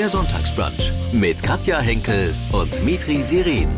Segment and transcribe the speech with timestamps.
[0.00, 3.68] Der Sonntagsbrunch mit Katja Henkel und Mitri Sirin.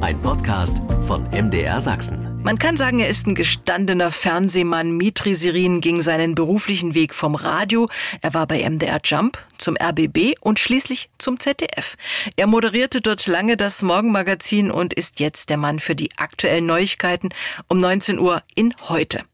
[0.00, 2.40] Ein Podcast von MDR Sachsen.
[2.44, 4.96] Man kann sagen, er ist ein gestandener Fernsehmann.
[4.96, 7.88] Mitri Sirin ging seinen beruflichen Weg vom Radio.
[8.20, 11.96] Er war bei MDR Jump, zum RBB und schließlich zum ZDF.
[12.36, 17.30] Er moderierte dort lange das Morgenmagazin und ist jetzt der Mann für die aktuellen Neuigkeiten
[17.66, 19.24] um 19 Uhr in Heute.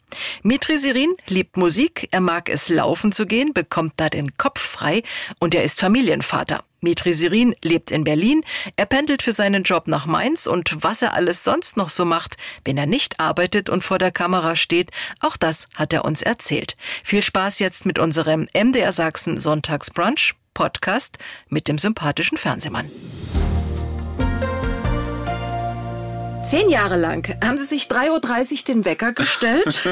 [0.42, 5.02] Mitri Sirin liebt Musik, er mag es laufen zu gehen, bekommt da den Kopf frei
[5.38, 6.62] und er ist Familienvater.
[6.80, 8.44] Mitri Sirin lebt in Berlin,
[8.76, 12.36] er pendelt für seinen Job nach Mainz und was er alles sonst noch so macht,
[12.64, 14.90] wenn er nicht arbeitet und vor der Kamera steht,
[15.20, 16.76] auch das hat er uns erzählt.
[17.02, 22.90] Viel Spaß jetzt mit unserem MDR Sachsen Sonntagsbrunch Podcast mit dem sympathischen Fernsehmann.
[26.42, 29.74] Zehn Jahre lang haben Sie sich 3.30 Uhr den Wecker gestellt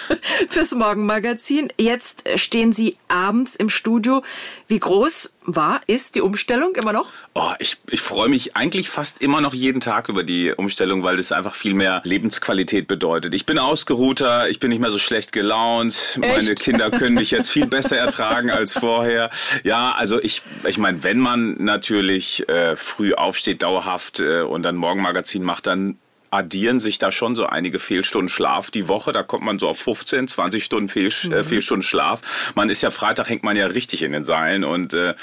[0.48, 1.72] fürs Morgenmagazin.
[1.76, 4.22] Jetzt stehen Sie abends im Studio.
[4.68, 7.08] Wie groß war, ist die Umstellung immer noch?
[7.34, 11.18] Oh, ich, ich freue mich eigentlich fast immer noch jeden Tag über die Umstellung, weil
[11.18, 13.32] das einfach viel mehr Lebensqualität bedeutet.
[13.32, 16.18] Ich bin ausgeruhter, ich bin nicht mehr so schlecht gelaunt.
[16.20, 16.36] Echt?
[16.36, 19.30] Meine Kinder können mich jetzt viel besser ertragen als vorher.
[19.62, 24.74] Ja, also ich, ich meine, wenn man natürlich äh, früh aufsteht, dauerhaft äh, und dann
[24.74, 25.96] Morgenmagazin macht, dann
[26.30, 29.12] addieren sich da schon so einige Fehlstunden Schlaf die Woche.
[29.12, 31.44] Da kommt man so auf 15, 20 Stunden Fehl, äh, mhm.
[31.44, 32.52] Fehlstunden Schlaf.
[32.54, 35.14] Man ist ja Freitag, hängt man ja richtig in den Seilen und äh,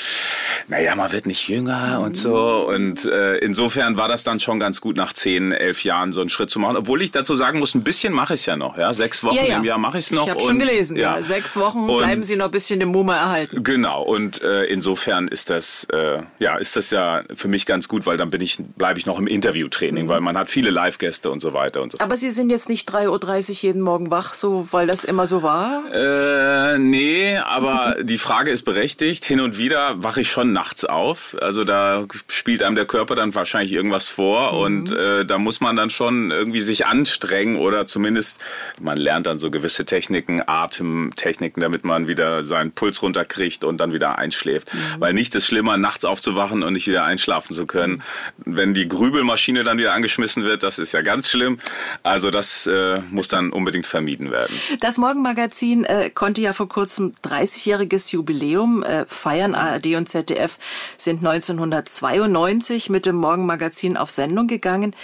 [0.68, 2.06] naja, man wird nicht jünger mhm.
[2.06, 2.68] und so.
[2.68, 6.30] Und äh, insofern war das dann schon ganz gut, nach 10, 11 Jahren so einen
[6.30, 6.78] Schritt zu machen.
[6.78, 8.78] Obwohl ich dazu sagen muss, ein bisschen mache ich es ja noch.
[8.78, 8.94] Ja?
[8.94, 9.58] Sechs Wochen ja, ja.
[9.58, 10.26] im Jahr mache ich es noch.
[10.26, 11.16] Ich habe schon gelesen, ja.
[11.16, 11.22] ja.
[11.22, 13.64] Sechs Wochen bleiben Sie noch ein bisschen dem Mumme erhalten.
[13.64, 14.04] Genau.
[14.04, 18.18] Und äh, insofern ist das, äh, ja, ist das ja für mich ganz gut, weil
[18.18, 20.10] dann bin ich, bleibe ich noch im Interviewtraining, mhm.
[20.10, 22.08] weil man hat viele Live Gäste und so weiter und so fort.
[22.08, 25.44] Aber Sie sind jetzt nicht 3.30 Uhr jeden Morgen wach, so, weil das immer so
[25.44, 25.84] war?
[25.94, 29.26] Äh, nee, aber die Frage ist berechtigt.
[29.26, 31.36] Hin und wieder wache ich schon nachts auf.
[31.42, 34.60] Also da spielt einem der Körper dann wahrscheinlich irgendwas vor mhm.
[34.60, 38.40] und äh, da muss man dann schon irgendwie sich anstrengen oder zumindest,
[38.82, 43.94] man lernt dann so gewisse Techniken, Atemtechniken, damit man wieder seinen Puls runterkriegt und dann
[43.94, 44.74] wieder einschläft.
[44.74, 44.80] Mhm.
[45.00, 48.04] Weil nichts ist schlimmer, nachts aufzuwachen und nicht wieder einschlafen zu können.
[48.38, 51.58] Wenn die Grübelmaschine dann wieder angeschmissen wird, das ist ja ganz schlimm.
[52.04, 54.56] Also das äh, muss dann unbedingt vermieden werden.
[54.80, 59.56] Das Morgenmagazin äh, konnte ja vor kurzem 30-jähriges Jubiläum äh, feiern.
[59.56, 60.60] ARD und ZDF
[60.98, 64.96] sind 1992 mit dem Morgenmagazin auf Sendung gegangen.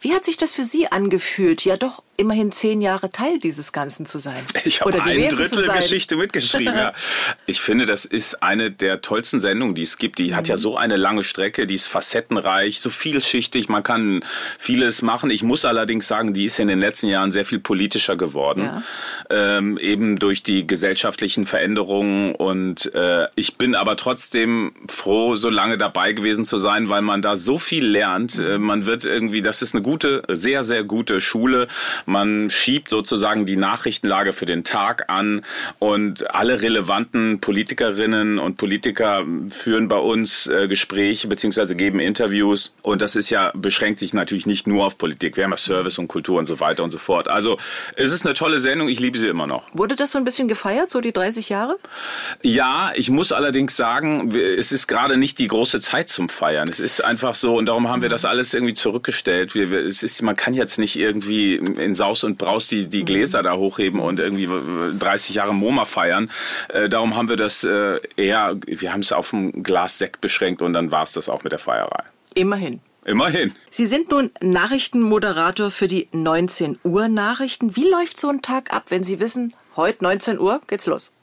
[0.00, 1.64] Wie hat sich das für Sie angefühlt?
[1.64, 4.44] Ja, doch immerhin zehn Jahre Teil dieses Ganzen zu sein.
[4.64, 6.74] Ich habe ein Drittel Geschichte mitgeschrieben.
[6.74, 6.92] ja.
[7.46, 10.18] Ich finde, das ist eine der tollsten Sendungen, die es gibt.
[10.18, 10.36] Die mhm.
[10.36, 10.60] hat ja mhm.
[10.60, 13.68] so eine lange Strecke, die ist facettenreich, so vielschichtig.
[13.68, 14.22] Man kann
[14.58, 15.30] vieles machen.
[15.30, 18.82] Ich muss allerdings sagen, die ist in den letzten Jahren sehr viel politischer geworden, ja.
[19.30, 22.34] ähm, eben durch die gesellschaftlichen Veränderungen.
[22.34, 27.22] Und äh, ich bin aber trotzdem froh, so lange dabei gewesen zu sein, weil man
[27.22, 28.38] da so viel lernt.
[28.38, 28.46] Mhm.
[28.46, 31.68] Äh, man wird irgendwie, das ist eine gute, sehr, sehr gute Schule.
[32.08, 35.44] Man schiebt sozusagen die Nachrichtenlage für den Tag an
[35.78, 41.74] und alle relevanten Politikerinnen und Politiker führen bei uns äh, Gespräche bzw.
[41.74, 42.76] geben Interviews.
[42.80, 45.36] Und das ist ja, beschränkt sich natürlich nicht nur auf Politik.
[45.36, 47.28] Wir haben ja Service und Kultur und so weiter und so fort.
[47.28, 47.58] Also
[47.94, 49.64] es ist eine tolle Sendung, ich liebe sie immer noch.
[49.74, 51.76] Wurde das so ein bisschen gefeiert, so die 30 Jahre?
[52.42, 56.68] Ja, ich muss allerdings sagen, es ist gerade nicht die große Zeit zum Feiern.
[56.70, 59.54] Es ist einfach so, und darum haben wir das alles irgendwie zurückgestellt.
[59.54, 63.40] Wir, es ist, man kann jetzt nicht irgendwie in Saus und Braus die, die Gläser
[63.40, 63.44] mhm.
[63.44, 64.48] da hochheben und irgendwie
[64.98, 66.30] 30 Jahre MoMA feiern.
[66.68, 70.62] Äh, darum haben wir das äh, eher, wir haben es auf ein Glas Sekt beschränkt
[70.62, 72.04] und dann war es das auch mit der Feierei.
[72.34, 72.80] Immerhin.
[73.04, 73.52] Immerhin.
[73.70, 77.74] Sie sind nun Nachrichtenmoderator für die 19 Uhr Nachrichten.
[77.74, 81.14] Wie läuft so ein Tag ab, wenn Sie wissen, heute 19 Uhr geht's los?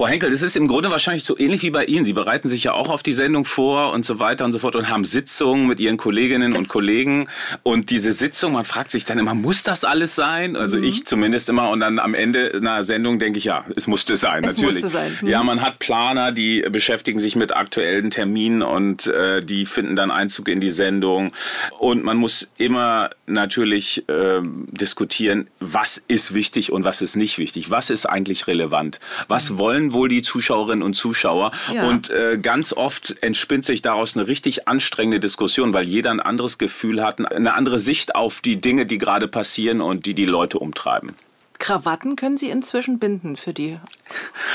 [0.00, 2.06] Frau Henkel, das ist im Grunde wahrscheinlich so ähnlich wie bei Ihnen.
[2.06, 4.74] Sie bereiten sich ja auch auf die Sendung vor und so weiter und so fort
[4.74, 7.28] und haben Sitzungen mit Ihren Kolleginnen und Kollegen.
[7.64, 10.56] Und diese Sitzung, man fragt sich dann immer, muss das alles sein?
[10.56, 10.84] Also mhm.
[10.84, 11.68] ich zumindest immer.
[11.68, 14.76] Und dann am Ende einer Sendung denke ich, ja, es musste sein, es natürlich.
[14.76, 15.18] Musste sein.
[15.20, 15.28] Mhm.
[15.28, 20.10] Ja, man hat Planer, die beschäftigen sich mit aktuellen Terminen und äh, die finden dann
[20.10, 21.30] Einzug in die Sendung.
[21.78, 27.70] Und man muss immer natürlich äh, diskutieren, was ist wichtig und was ist nicht wichtig.
[27.70, 28.98] Was ist eigentlich relevant?
[29.28, 29.58] Was mhm.
[29.58, 31.52] wollen wohl die Zuschauerinnen und Zuschauer.
[31.74, 31.88] Ja.
[31.88, 36.58] Und äh, ganz oft entspinnt sich daraus eine richtig anstrengende Diskussion, weil jeder ein anderes
[36.58, 40.58] Gefühl hat, eine andere Sicht auf die Dinge, die gerade passieren und die die Leute
[40.58, 41.14] umtreiben.
[41.60, 43.78] Krawatten können Sie inzwischen binden für die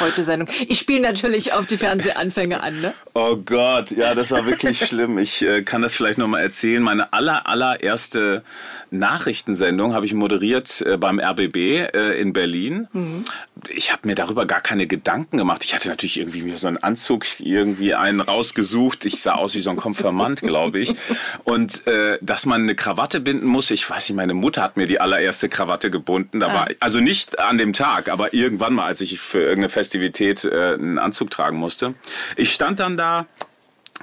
[0.02, 0.50] heute Sendung.
[0.68, 2.94] Ich spiele natürlich auf die Fernsehanfänge an, ne?
[3.14, 5.18] Oh Gott, ja, das war wirklich schlimm.
[5.18, 6.82] Ich äh, kann das vielleicht noch mal erzählen.
[6.82, 8.44] Meine aller allererste
[8.90, 12.88] Nachrichtensendung habe ich moderiert äh, beim RBB äh, in Berlin.
[12.92, 13.24] Mhm.
[13.70, 15.64] Ich habe mir darüber gar keine Gedanken gemacht.
[15.64, 19.06] Ich hatte natürlich irgendwie mir so einen Anzug, irgendwie einen rausgesucht.
[19.06, 20.96] Ich sah aus wie so ein Konfirmand, glaube ich.
[21.44, 24.88] Und äh, dass man eine Krawatte binden muss, ich weiß nicht, meine Mutter hat mir
[24.88, 26.40] die allererste Krawatte gebunden.
[26.40, 26.54] Da ah.
[26.54, 30.74] war, also nicht an dem Tag, aber irgendwann mal, als ich für irgendeine Festivität äh,
[30.74, 31.94] einen Anzug tragen musste.
[32.36, 33.26] Ich stand dann da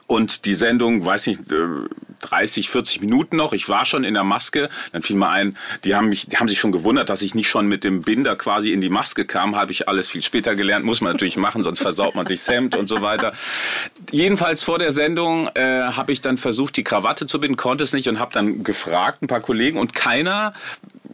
[0.06, 1.40] und die Sendung, weiß nicht,
[2.22, 3.52] 30, 40 Minuten noch.
[3.52, 4.68] Ich war schon in der Maske.
[4.92, 7.48] Dann fiel mir ein, die haben mich, die haben sich schon gewundert, dass ich nicht
[7.48, 9.56] schon mit dem Binder quasi in die Maske kam.
[9.56, 10.84] Habe ich alles viel später gelernt.
[10.84, 13.32] Muss man natürlich machen, sonst versaut man sich das Hemd und so weiter.
[14.10, 17.92] Jedenfalls vor der Sendung äh, habe ich dann versucht, die Krawatte zu binden, konnte es
[17.92, 20.54] nicht und habe dann gefragt, ein paar Kollegen und keiner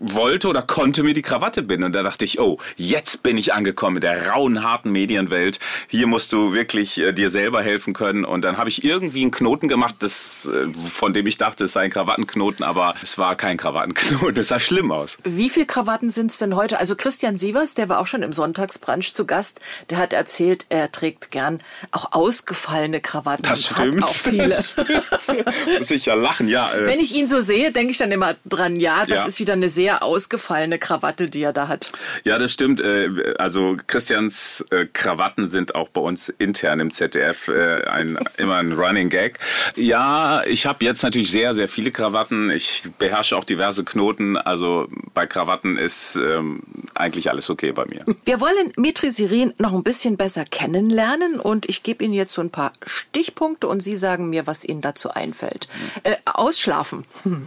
[0.00, 1.84] wollte oder konnte mir die Krawatte binden.
[1.84, 5.58] Und da dachte ich, oh, jetzt bin ich angekommen in der rauen, harten Medienwelt.
[5.88, 8.24] Hier musst du wirklich äh, dir selber helfen können.
[8.24, 11.72] Und dann habe ich irgendwie einen Knoten gemacht, das, äh, von dem ich dachte, es
[11.72, 14.28] sei ein Krawattenknoten, aber es war kein Krawattenknoten.
[14.38, 15.18] Das sah schlimm aus.
[15.24, 16.78] Wie viele Krawatten sind es denn heute?
[16.78, 19.60] Also Christian Sievers, der war auch schon im Sonntagsbrunch zu Gast,
[19.90, 21.60] der hat erzählt, er trägt gern
[21.90, 23.42] auch ausgefallene Krawatten.
[23.42, 24.04] Das stimmt.
[24.04, 24.48] Auch viele.
[24.48, 24.70] Das
[25.24, 25.44] stimmt.
[25.78, 26.72] Muss ich ja lachen, ja.
[26.72, 26.86] Äh.
[26.86, 29.26] Wenn ich ihn so sehe, denke ich dann immer dran, ja, das ja.
[29.26, 31.93] ist wieder eine sehr sehr ausgefallene Krawatte, die er da hat.
[32.25, 32.79] Ja, das stimmt.
[32.79, 33.08] Äh,
[33.38, 38.75] also Christians äh, Krawatten sind auch bei uns intern im ZDF äh, ein, immer ein
[38.75, 39.38] Running Gag.
[39.76, 42.50] Ja, ich habe jetzt natürlich sehr, sehr viele Krawatten.
[42.50, 44.37] Ich beherrsche auch diverse Knoten.
[44.37, 46.61] Also bei Krawatten ist ähm,
[46.94, 48.05] eigentlich alles okay bei mir.
[48.26, 52.43] Wir wollen Mitri Sirin noch ein bisschen besser kennenlernen und ich gebe Ihnen jetzt so
[52.43, 55.67] ein paar Stichpunkte und Sie sagen mir, was Ihnen dazu einfällt.
[56.02, 57.06] Äh, ausschlafen.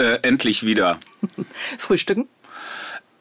[0.00, 0.98] Äh, endlich wieder.
[1.78, 2.26] Frühstücken?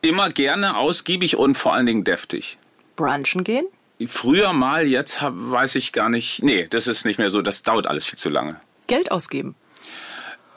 [0.02, 2.58] Immer gerne ausgiebig und vor allen Dingen deftig.
[2.96, 3.66] Brunchen gehen?
[4.08, 6.42] Früher mal, jetzt hab, weiß ich gar nicht.
[6.42, 7.42] Nee, das ist nicht mehr so.
[7.42, 8.62] Das dauert alles viel zu lange.
[8.88, 9.56] Geld ausgeben?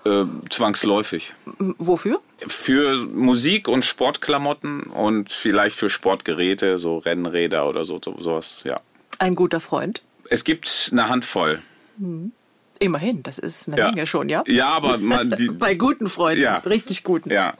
[0.05, 1.35] Äh, zwangsläufig.
[1.79, 2.21] Wofür?
[2.39, 8.81] Für Musik und Sportklamotten und vielleicht für Sportgeräte, so Rennräder oder so, so sowas, ja.
[9.19, 10.03] Ein guter Freund?
[10.31, 11.63] Es gibt eine Handvoll.
[11.99, 12.31] Mhm.
[12.79, 13.91] Immerhin, das ist eine ja.
[13.91, 14.43] Menge schon, ja?
[14.47, 16.59] Ja, aber man, die, bei guten Freunden, ja.
[16.59, 17.31] richtig guten.
[17.31, 17.55] Ja.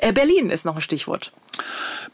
[0.00, 1.32] Äh, Berlin ist noch ein Stichwort.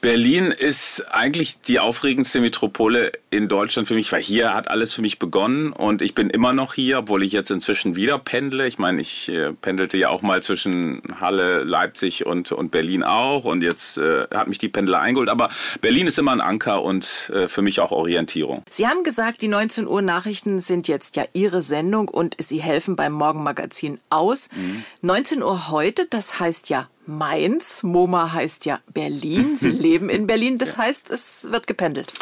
[0.01, 5.02] Berlin ist eigentlich die aufregendste Metropole in Deutschland für mich, weil hier hat alles für
[5.02, 8.66] mich begonnen und ich bin immer noch hier, obwohl ich jetzt inzwischen wieder pendle.
[8.66, 13.44] Ich meine, ich äh, pendelte ja auch mal zwischen Halle, Leipzig und, und Berlin auch
[13.44, 15.28] und jetzt äh, hat mich die Pendler eingeholt.
[15.28, 15.50] Aber
[15.81, 18.62] Berlin ist immer ein Anker und äh, für mich auch Orientierung.
[18.70, 22.96] Sie haben gesagt, die 19 Uhr Nachrichten sind jetzt ja Ihre Sendung und Sie helfen
[22.96, 24.48] beim Morgenmagazin aus.
[24.54, 24.84] Mhm.
[25.02, 27.82] 19 Uhr heute, das heißt ja Mainz.
[27.82, 29.56] MoMA heißt ja Berlin.
[29.56, 30.58] Sie leben in Berlin.
[30.58, 30.84] Das ja.
[30.84, 32.12] heißt, es wird gependelt.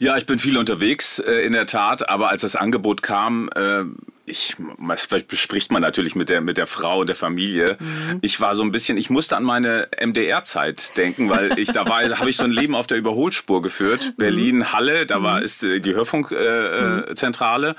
[0.00, 2.08] Ja, ich bin viel unterwegs, äh, in der Tat.
[2.08, 3.84] Aber als das Angebot kam, äh,
[4.24, 4.56] ich,
[4.88, 7.76] das bespricht man natürlich mit der, mit der Frau und der Familie.
[7.78, 8.18] Mhm.
[8.22, 12.02] Ich war so ein bisschen, ich musste an meine MDR-Zeit denken, weil ich da war,
[12.18, 14.06] habe ich so ein Leben auf der Überholspur geführt.
[14.06, 14.16] Mhm.
[14.16, 15.44] Berlin, Halle, da war, mhm.
[15.44, 17.68] ist äh, die Hörfunkzentrale.
[17.68, 17.76] Äh, mhm.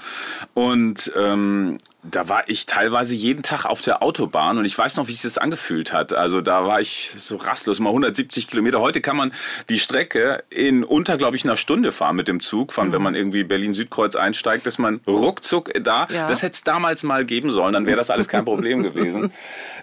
[0.53, 5.07] Und ähm, da war ich teilweise jeden Tag auf der Autobahn und ich weiß noch,
[5.07, 6.13] wie es sich angefühlt hat.
[6.13, 8.81] Also da war ich so rastlos, mal 170 Kilometer.
[8.81, 9.31] Heute kann man
[9.69, 12.73] die Strecke in unter, glaube ich, einer Stunde fahren mit dem Zug.
[12.73, 12.91] Von, mhm.
[12.93, 16.07] Wenn man irgendwie Berlin-Südkreuz einsteigt, ist man ruckzuck da.
[16.11, 16.25] Ja.
[16.25, 19.31] Das hätte es damals mal geben sollen, dann wäre das alles kein Problem gewesen.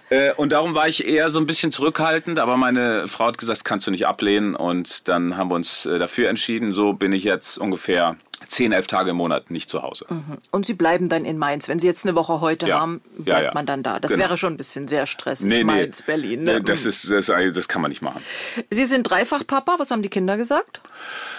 [0.09, 3.59] Äh, und darum war ich eher so ein bisschen zurückhaltend, aber meine Frau hat gesagt,
[3.59, 4.55] das kannst du nicht ablehnen.
[4.55, 6.73] Und dann haben wir uns äh, dafür entschieden.
[6.73, 8.17] So bin ich jetzt ungefähr
[8.49, 10.05] zehn, elf Tage im Monat nicht zu Hause.
[10.09, 10.37] Mhm.
[10.51, 11.67] Und Sie bleiben dann in Mainz.
[11.69, 12.79] Wenn Sie jetzt eine Woche heute ja.
[12.79, 13.53] haben, bleibt ja, ja.
[13.53, 13.99] man dann da.
[13.99, 14.25] Das genau.
[14.25, 15.47] wäre schon ein bisschen sehr stressig.
[15.47, 16.05] Nee, Mainz, nee.
[16.07, 16.43] Berlin.
[16.43, 16.61] Ne?
[16.61, 18.21] Das, ist, das, das kann man nicht machen.
[18.69, 19.75] Sie sind Dreifach-Papa.
[19.77, 20.81] Was haben die Kinder gesagt?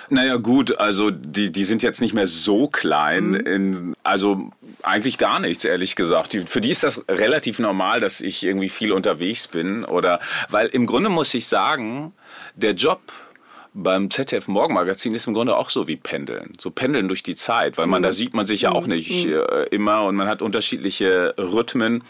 [0.08, 3.30] Naja gut, also die, die sind jetzt nicht mehr so klein.
[3.30, 3.46] Mhm.
[3.46, 4.50] In, also
[4.82, 6.32] eigentlich gar nichts, ehrlich gesagt.
[6.32, 9.84] Die, für die ist das relativ normal, dass ich irgendwie viel unterwegs bin.
[9.84, 12.12] Oder weil im Grunde muss ich sagen,
[12.56, 13.00] der Job
[13.72, 16.54] beim ZDF Morgenmagazin ist im Grunde auch so wie Pendeln.
[16.58, 18.04] So Pendeln durch die Zeit, weil man, mhm.
[18.04, 18.94] da sieht man sich ja auch mhm.
[18.94, 19.32] nicht mhm.
[19.32, 22.02] äh, immer und man hat unterschiedliche Rhythmen.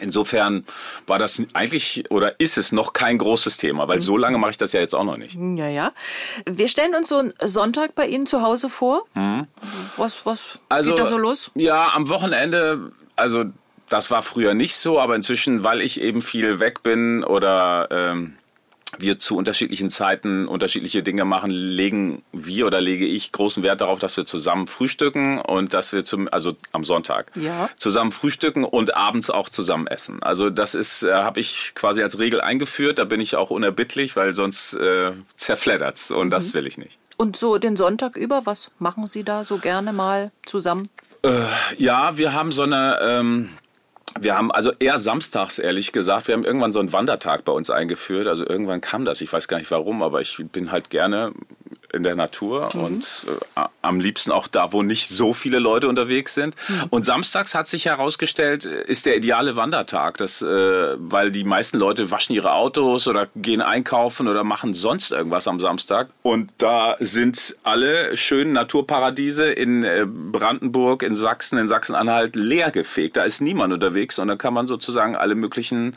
[0.00, 0.64] Insofern
[1.06, 4.02] war das eigentlich oder ist es noch kein großes Thema, weil mhm.
[4.02, 5.34] so lange mache ich das ja jetzt auch noch nicht.
[5.34, 5.92] Ja, ja.
[6.48, 9.04] Wir stellen uns so einen Sonntag bei Ihnen zu Hause vor.
[9.14, 9.46] Mhm.
[9.96, 11.50] Was, was also, geht da so los?
[11.54, 13.44] Ja, am Wochenende, also
[13.88, 18.34] das war früher nicht so, aber inzwischen, weil ich eben viel weg bin oder ähm,
[18.96, 23.98] wir zu unterschiedlichen Zeiten unterschiedliche Dinge machen, legen wir oder lege ich großen Wert darauf,
[23.98, 27.68] dass wir zusammen frühstücken und dass wir zum, also am Sonntag ja.
[27.76, 30.22] zusammen frühstücken und abends auch zusammen essen.
[30.22, 32.98] Also das ist, äh, habe ich quasi als Regel eingeführt.
[32.98, 36.30] Da bin ich auch unerbittlich, weil sonst äh, zerfleddert's und mhm.
[36.30, 36.98] das will ich nicht.
[37.16, 40.88] Und so den Sonntag über, was machen Sie da so gerne mal zusammen?
[41.22, 41.30] Äh,
[41.76, 43.50] ja, wir haben so eine ähm,
[44.20, 46.28] wir haben also eher samstags, ehrlich gesagt.
[46.28, 48.26] Wir haben irgendwann so einen Wandertag bei uns eingeführt.
[48.26, 49.20] Also irgendwann kam das.
[49.20, 51.32] Ich weiß gar nicht warum, aber ich bin halt gerne
[51.92, 52.80] in der Natur mhm.
[52.80, 56.54] und äh, am liebsten auch da, wo nicht so viele Leute unterwegs sind.
[56.68, 56.84] Mhm.
[56.90, 60.46] Und samstags hat sich herausgestellt, ist der ideale Wandertag, das, äh,
[60.98, 65.60] weil die meisten Leute waschen ihre Autos oder gehen einkaufen oder machen sonst irgendwas am
[65.60, 66.08] Samstag.
[66.22, 73.16] Und da sind alle schönen Naturparadiese in äh, Brandenburg, in Sachsen, in Sachsen-Anhalt leergefegt.
[73.16, 75.96] Da ist niemand unterwegs und da kann man sozusagen alle möglichen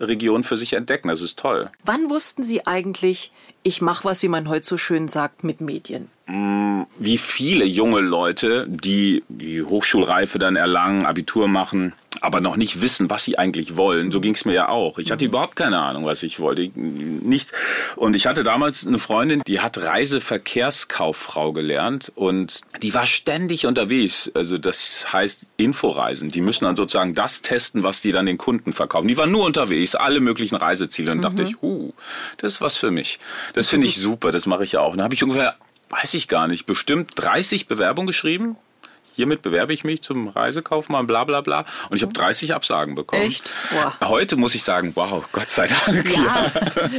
[0.00, 1.08] Regionen für sich entdecken.
[1.08, 1.70] Das ist toll.
[1.84, 6.10] Wann wussten Sie eigentlich, ich mache was, wie man heute so schön sagt, mit Medien?
[6.30, 12.80] Mm, wie viele junge Leute, die die Hochschulreife dann erlangen, Abitur machen, aber noch nicht
[12.80, 14.12] wissen, was sie eigentlich wollen.
[14.12, 14.98] So ging es mir ja auch.
[14.98, 15.30] Ich hatte mhm.
[15.30, 16.70] überhaupt keine Ahnung, was ich wollte.
[16.76, 17.52] Nichts.
[17.96, 24.30] Und ich hatte damals eine Freundin, die hat Reiseverkehrskauffrau gelernt und die war ständig unterwegs.
[24.32, 26.30] Also das heißt Inforeisen.
[26.30, 29.08] Die müssen dann sozusagen das testen, was die dann den Kunden verkaufen.
[29.08, 31.10] Die war nur unterwegs, alle möglichen Reiseziele.
[31.10, 31.22] Und mhm.
[31.22, 31.92] dachte ich, uh,
[32.36, 33.18] das ist was für mich.
[33.54, 34.30] Das finde ich super.
[34.30, 34.92] Das mache ich ja auch.
[34.92, 35.56] Und dann habe ich ungefähr
[35.90, 38.56] weiß ich gar nicht, bestimmt 30 Bewerbungen geschrieben
[39.20, 41.66] hiermit bewerbe ich mich zum Reisekaufmann, bla bla bla.
[41.90, 43.20] Und ich habe 30 Absagen bekommen.
[43.20, 43.52] Echt?
[43.70, 44.08] Wow.
[44.08, 46.10] Heute muss ich sagen, wow, Gott sei Dank.
[46.16, 46.50] Ja,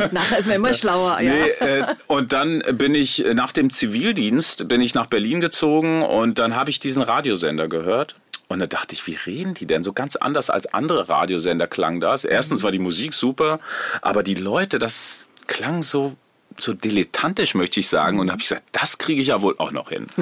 [0.12, 1.20] nachher ist man immer schlauer.
[1.20, 1.32] Ja.
[1.32, 6.38] Nee, äh, und dann bin ich nach dem Zivildienst, bin ich nach Berlin gezogen und
[6.38, 8.16] dann habe ich diesen Radiosender gehört.
[8.50, 9.82] Und da dachte ich, wie reden die denn?
[9.84, 12.24] So ganz anders als andere Radiosender klang das.
[12.24, 13.60] Erstens war die Musik super,
[14.04, 16.18] aber die Leute, das klang so
[16.58, 18.20] so dilettantisch, möchte ich sagen.
[18.20, 20.08] Und habe ich gesagt, das kriege ich ja wohl auch noch hin.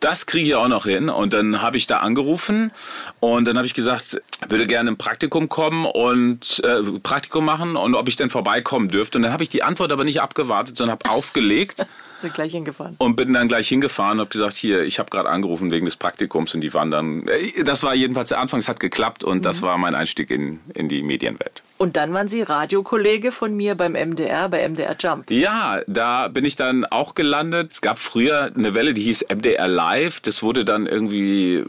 [0.00, 1.08] Das kriege ich auch noch hin.
[1.08, 2.70] Und dann habe ich da angerufen
[3.18, 7.96] und dann habe ich gesagt, würde gerne ein Praktikum kommen und äh, Praktikum machen und
[7.96, 9.18] ob ich denn vorbeikommen dürfte.
[9.18, 11.84] Und dann habe ich die Antwort aber nicht abgewartet, sondern habe aufgelegt.
[12.22, 12.96] Bin gleich hingefahren.
[12.98, 15.96] Und bin dann gleich hingefahren und habe gesagt, hier, ich habe gerade angerufen wegen des
[15.96, 19.38] Praktikums und die waren dann, äh, das war jedenfalls der Anfang, es hat geklappt und
[19.38, 19.42] mhm.
[19.42, 21.62] das war mein Einstieg in, in die Medienwelt.
[21.78, 25.30] Und dann waren Sie Radiokollege von mir beim MDR, bei MDR Jump.
[25.30, 27.72] Ja, da bin ich dann auch gelandet.
[27.72, 30.20] Es gab früher eine Welle, die hieß MDR Live.
[30.20, 31.64] Das wurde dann irgendwie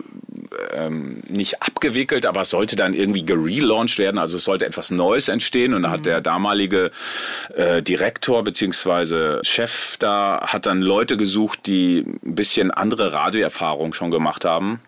[0.74, 4.18] ähm, nicht abgewickelt, aber es sollte dann irgendwie gelauncht werden.
[4.18, 5.74] Also es sollte etwas Neues entstehen.
[5.74, 6.04] Und da hat mhm.
[6.04, 6.92] der damalige
[7.56, 14.12] äh, Direktor beziehungsweise Chef da hat dann Leute gesucht, die ein bisschen andere Radioerfahrung schon
[14.12, 14.80] gemacht haben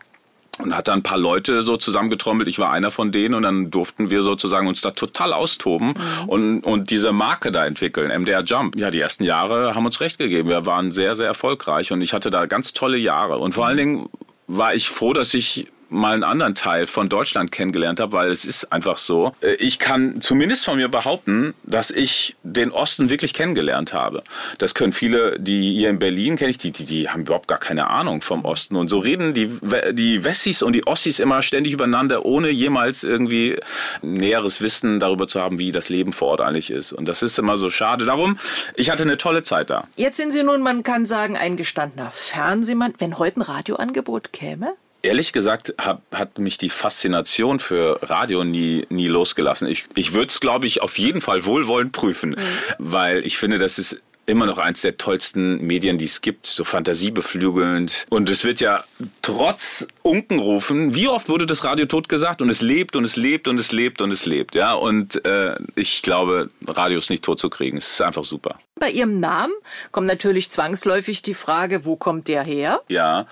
[0.60, 2.48] und hat dann ein paar Leute so zusammengetrommelt.
[2.48, 6.30] Ich war einer von denen und dann durften wir sozusagen uns da total austoben mhm.
[6.30, 8.76] und, und diese Marke da entwickeln, MDR Jump.
[8.76, 10.50] Ja, die ersten Jahre haben uns recht gegeben.
[10.50, 13.38] Wir waren sehr, sehr erfolgreich und ich hatte da ganz tolle Jahre.
[13.38, 14.10] Und vor allen Dingen
[14.58, 18.46] war ich froh, dass ich mal einen anderen Teil von Deutschland kennengelernt habe, weil es
[18.46, 19.34] ist einfach so.
[19.42, 24.24] Äh, ich kann zumindest von mir behaupten, dass ich den Osten wirklich kennengelernt habe.
[24.58, 27.58] Das können viele, die hier in Berlin kenne ich, die, die, die haben überhaupt gar
[27.60, 28.76] keine Ahnung vom Osten.
[28.76, 29.52] Und so reden die,
[29.92, 33.58] die Wessis und die Ossis immer ständig übereinander, ohne jemals irgendwie
[34.02, 36.94] näheres Wissen darüber zu haben, wie das Leben vor Ort eigentlich ist.
[36.94, 38.06] Und das ist immer so schade.
[38.06, 38.40] Darum,
[38.76, 39.88] ich hatte eine tolle Zeit da.
[39.98, 42.94] Jetzt sind Sie nun, man kann sagen, ein gestandener Fernsehmann.
[42.98, 44.74] Wenn heute ein Radioangebot käme?
[45.04, 49.68] Ehrlich gesagt hab, hat mich die Faszination für Radio nie, nie losgelassen.
[49.68, 52.36] Ich, ich würde es, glaube ich, auf jeden Fall wohlwollend prüfen, mhm.
[52.78, 56.64] weil ich finde, das ist immer noch eins der tollsten Medien, die es gibt, so
[56.64, 58.08] fantasiebeflügelnd.
[58.10, 58.84] Und es wird ja
[59.22, 62.42] trotz Unkenrufen, wie oft wurde das Radio tot gesagt?
[62.42, 64.56] Und es lebt und es lebt und es lebt und es lebt.
[64.56, 67.78] Ja, und äh, ich glaube, Radio ist nicht tot zu kriegen.
[67.78, 68.58] Es ist einfach super.
[68.80, 69.54] Bei Ihrem Namen
[69.92, 72.82] kommt natürlich zwangsläufig die Frage, wo kommt der her?
[72.88, 73.28] Ja,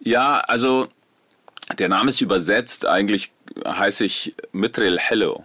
[0.00, 0.88] ja, also
[1.78, 2.86] der Name ist übersetzt.
[2.86, 3.32] Eigentlich
[3.66, 5.44] heiße ich Mitril Hello.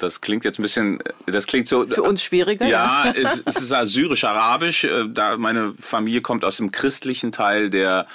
[0.00, 1.86] Das klingt jetzt ein bisschen, das klingt so.
[1.86, 2.66] Für uns schwieriger.
[2.66, 4.84] Ja, es, es ist assyrisch-arabisch.
[4.84, 8.06] Äh, da meine Familie kommt aus dem christlichen Teil der,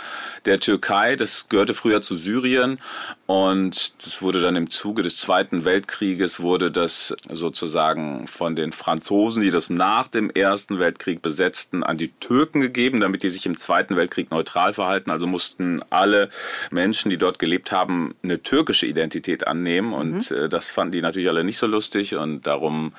[0.45, 1.15] der Türkei.
[1.15, 2.79] Das gehörte früher zu Syrien.
[3.27, 9.43] Und das wurde dann im Zuge des Zweiten Weltkrieges wurde das sozusagen von den Franzosen,
[9.43, 13.57] die das nach dem Ersten Weltkrieg besetzten, an die Türken gegeben, damit die sich im
[13.57, 15.11] Zweiten Weltkrieg neutral verhalten.
[15.11, 16.29] Also mussten alle
[16.71, 19.93] Menschen, die dort gelebt haben, eine türkische Identität annehmen.
[19.93, 20.37] Und mhm.
[20.37, 22.93] Äh, das fanden die natürlich alle nicht so lustig und darum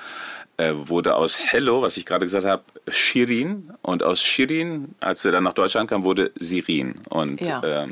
[0.57, 5.31] äh, wurde aus Hello, was ich gerade gesagt habe, Shirin und aus Shirin, als wir
[5.31, 7.61] dann nach Deutschland kamen, wurde Sirin und ja.
[7.63, 7.87] äh,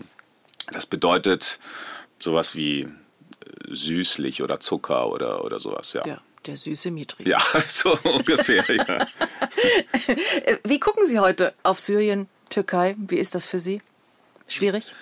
[0.71, 1.59] das bedeutet
[2.19, 2.87] sowas wie äh,
[3.67, 6.05] süßlich oder Zucker oder, oder sowas, ja.
[6.05, 6.19] ja.
[6.45, 7.27] Der süße Mitri.
[7.27, 9.07] Ja, so ungefähr, ja.
[10.63, 12.95] Wie gucken Sie heute auf Syrien, Türkei?
[12.99, 13.81] Wie ist das für Sie?
[14.47, 14.93] Schwierig?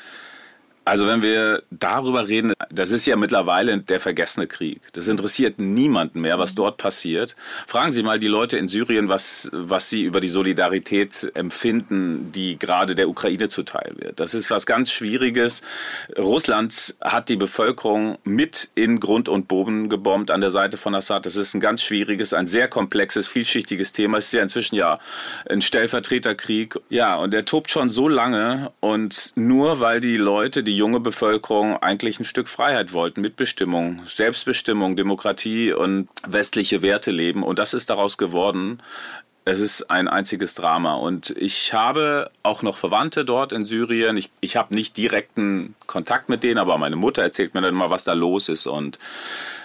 [0.86, 4.82] Also wenn wir darüber reden, das ist ja mittlerweile der vergessene Krieg.
[4.92, 7.38] Das interessiert niemanden mehr, was dort passiert.
[7.68, 12.60] Fragen Sie mal die Leute in Syrien, was, was sie über die Solidarität empfinden, die
[12.60, 14.20] gerade der Ukraine zuteil wird.
[14.20, 15.62] Das ist was ganz Schwieriges.
[16.18, 21.26] Russland hat die Bevölkerung mit in Grund und Boden gebombt an der Seite von Assad.
[21.26, 24.18] Das ist ein ganz schwieriges, ein sehr komplexes, vielschichtiges Thema.
[24.18, 25.00] Es ist ja inzwischen ja
[25.50, 26.78] ein Stellvertreterkrieg.
[26.90, 31.00] Ja, und der tobt schon so lange und nur weil die Leute, die die junge
[31.00, 37.44] Bevölkerung eigentlich ein Stück Freiheit wollten, Mitbestimmung, Selbstbestimmung, Demokratie und westliche Werte leben.
[37.44, 38.82] Und das ist daraus geworden.
[39.46, 40.96] Es ist ein einziges Drama.
[40.96, 44.18] Und ich habe auch noch Verwandte dort in Syrien.
[44.18, 47.92] Ich, ich habe nicht direkten Kontakt mit denen, aber meine Mutter erzählt mir dann mal,
[47.92, 48.66] was da los ist.
[48.66, 48.98] Und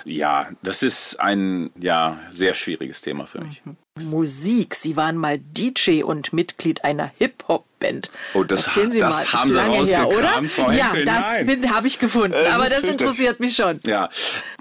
[0.04, 3.64] ja, das ist ein ja, sehr schwieriges Thema für mich.
[3.64, 3.78] Mhm.
[4.04, 4.74] Musik.
[4.74, 8.10] Sie waren mal DJ und Mitglied einer Hip-Hop-Band.
[8.34, 9.32] Oh, das, Erzählen Sie das mal.
[9.32, 10.48] haben Sie rausgekramt, her, oder?
[10.48, 12.34] Frau Ja, das habe ich gefunden.
[12.34, 13.80] Es Aber das interessiert mich schon.
[13.86, 14.08] Ja,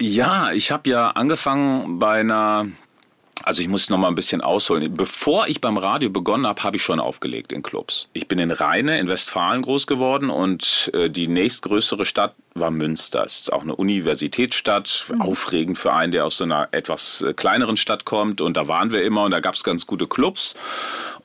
[0.00, 2.66] ja ich habe ja angefangen bei einer
[3.44, 4.94] also ich muss noch mal ein bisschen ausholen.
[4.94, 8.08] Bevor ich beim Radio begonnen habe, habe ich schon aufgelegt in Clubs.
[8.12, 13.24] Ich bin in Rheine in Westfalen groß geworden und äh, die nächstgrößere Stadt war Münster.
[13.24, 15.22] Es ist auch eine Universitätsstadt, mhm.
[15.22, 18.40] aufregend für einen, der aus so einer etwas äh, kleineren Stadt kommt.
[18.40, 20.54] Und da waren wir immer und da gab es ganz gute Clubs.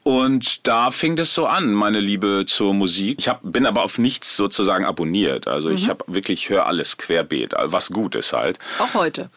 [0.03, 3.19] Und da fing das so an, meine Liebe zur Musik.
[3.19, 5.47] Ich hab, bin aber auf nichts sozusagen abonniert.
[5.47, 5.75] Also mhm.
[5.75, 8.59] ich habe wirklich höre alles querbeet, was gut ist halt.
[8.79, 9.29] Auch heute.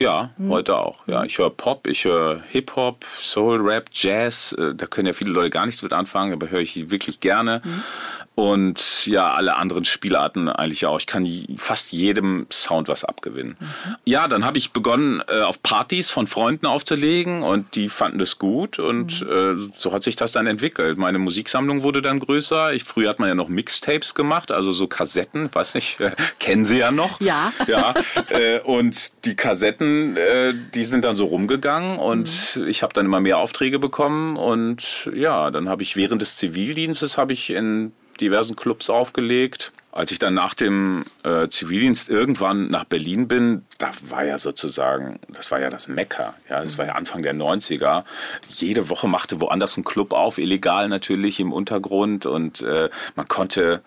[0.00, 0.50] Ja, hm.
[0.50, 1.00] heute auch.
[1.06, 4.52] Ja, ich höre Pop, ich höre Hip Hop, Soul, Rap, Jazz.
[4.52, 7.62] Äh, da können ja viele Leute gar nichts mit anfangen, aber höre ich wirklich gerne.
[7.64, 7.82] Hm.
[8.38, 11.00] Und ja, alle anderen Spielarten eigentlich auch.
[11.00, 11.26] Ich kann
[11.56, 13.56] fast jedem Sound was abgewinnen.
[13.58, 13.96] Mhm.
[14.04, 18.38] Ja, dann habe ich begonnen, äh, auf Partys von Freunden aufzulegen und die fanden das
[18.38, 19.66] gut und mhm.
[19.66, 20.98] äh, so hat sich das dann entwickelt.
[20.98, 22.72] Meine Musiksammlung wurde dann größer.
[22.74, 25.98] Ich, früher hat man ja noch Mixtapes gemacht, also so Kassetten, weiß nicht,
[26.38, 27.20] kennen Sie ja noch.
[27.20, 27.52] Ja.
[27.66, 27.92] Ja.
[28.30, 30.16] äh, und die Kassetten,
[30.74, 32.68] die sind dann so rumgegangen und mhm.
[32.68, 37.18] ich habe dann immer mehr Aufträge bekommen und ja, dann habe ich während des Zivildienstes
[37.18, 39.72] habe ich in diversen Clubs aufgelegt.
[39.90, 45.18] Als ich dann nach dem äh, Zivildienst irgendwann nach Berlin bin, da war ja sozusagen,
[45.28, 46.34] das war ja das Mekka.
[46.48, 48.04] Ja, das war ja Anfang der 90er.
[48.48, 53.82] Jede Woche machte woanders ein Club auf, illegal natürlich im Untergrund und äh, man konnte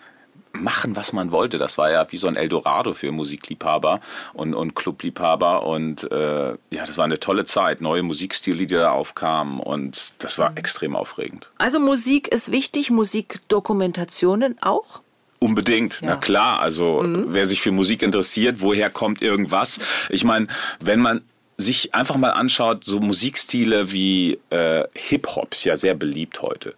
[0.52, 1.58] machen, was man wollte.
[1.58, 4.00] Das war ja wie so ein Eldorado für Musikliebhaber
[4.32, 5.64] und, und Clubliebhaber.
[5.66, 7.80] Und äh, ja, das war eine tolle Zeit.
[7.80, 9.60] Neue Musikstile, die da aufkamen.
[9.60, 11.50] Und das war extrem aufregend.
[11.58, 15.00] Also Musik ist wichtig, Musikdokumentationen auch?
[15.38, 16.10] Unbedingt, ja.
[16.10, 16.60] na klar.
[16.60, 17.26] Also mhm.
[17.30, 19.80] wer sich für Musik interessiert, woher kommt irgendwas?
[20.08, 20.46] Ich meine,
[20.78, 21.22] wenn man
[21.62, 26.74] sich einfach mal anschaut, so Musikstile wie äh, Hip-Hop ist ja sehr beliebt heute.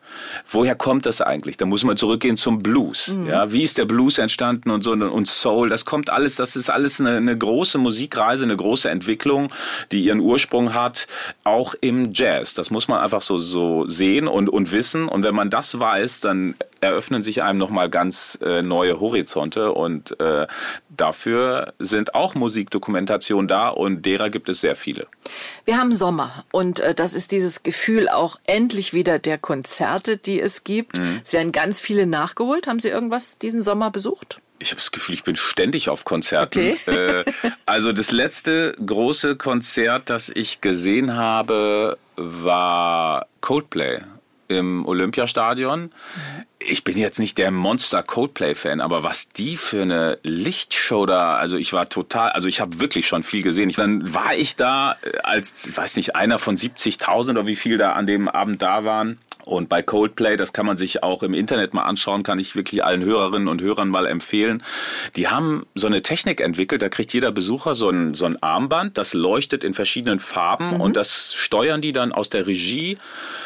[0.49, 1.57] Woher kommt das eigentlich?
[1.57, 3.09] Da muss man zurückgehen zum Blues.
[3.09, 3.27] Mhm.
[3.27, 5.68] Ja, wie ist der Blues entstanden und so und Soul?
[5.68, 9.53] Das kommt alles, das ist alles eine, eine große Musikreise, eine große Entwicklung,
[9.90, 11.07] die ihren Ursprung hat,
[11.42, 12.55] auch im Jazz.
[12.55, 15.09] Das muss man einfach so, so sehen und, und wissen.
[15.09, 20.18] Und wenn man das weiß, dann eröffnen sich einem nochmal ganz äh, neue Horizonte und
[20.20, 20.47] äh,
[20.96, 25.07] dafür sind auch Musikdokumentationen da und derer gibt es sehr viele.
[25.64, 30.40] Wir haben Sommer und äh, das ist dieses Gefühl auch endlich wieder der Konzerte, die
[30.40, 30.98] es gibt.
[30.98, 31.20] Mhm.
[31.24, 32.66] Es werden ganz viele nachgeholt.
[32.66, 34.40] Haben Sie irgendwas diesen Sommer besucht?
[34.59, 36.72] Ich habe das Gefühl, ich bin ständig auf Konzerten.
[36.72, 36.78] Okay.
[36.87, 37.24] Äh,
[37.66, 44.00] also das letzte große Konzert, das ich gesehen habe, war Coldplay
[44.48, 45.92] im Olympiastadion.
[46.59, 51.57] Ich bin jetzt nicht der Monster Coldplay-Fan, aber was die für eine Lichtshow da, also
[51.57, 53.70] ich war total, also ich habe wirklich schon viel gesehen.
[53.70, 57.57] Ich, dann war ich da äh, als, ich weiß nicht, einer von 70.000 oder wie
[57.57, 59.18] viel da an dem Abend da waren.
[59.44, 62.85] Und bei Coldplay, das kann man sich auch im Internet mal anschauen, kann ich wirklich
[62.85, 64.62] allen Hörerinnen und Hörern mal empfehlen.
[65.16, 68.96] Die haben so eine Technik entwickelt, da kriegt jeder Besucher so ein, so ein Armband,
[68.96, 70.80] das leuchtet in verschiedenen Farben mhm.
[70.80, 72.96] und das steuern die dann aus der Regie.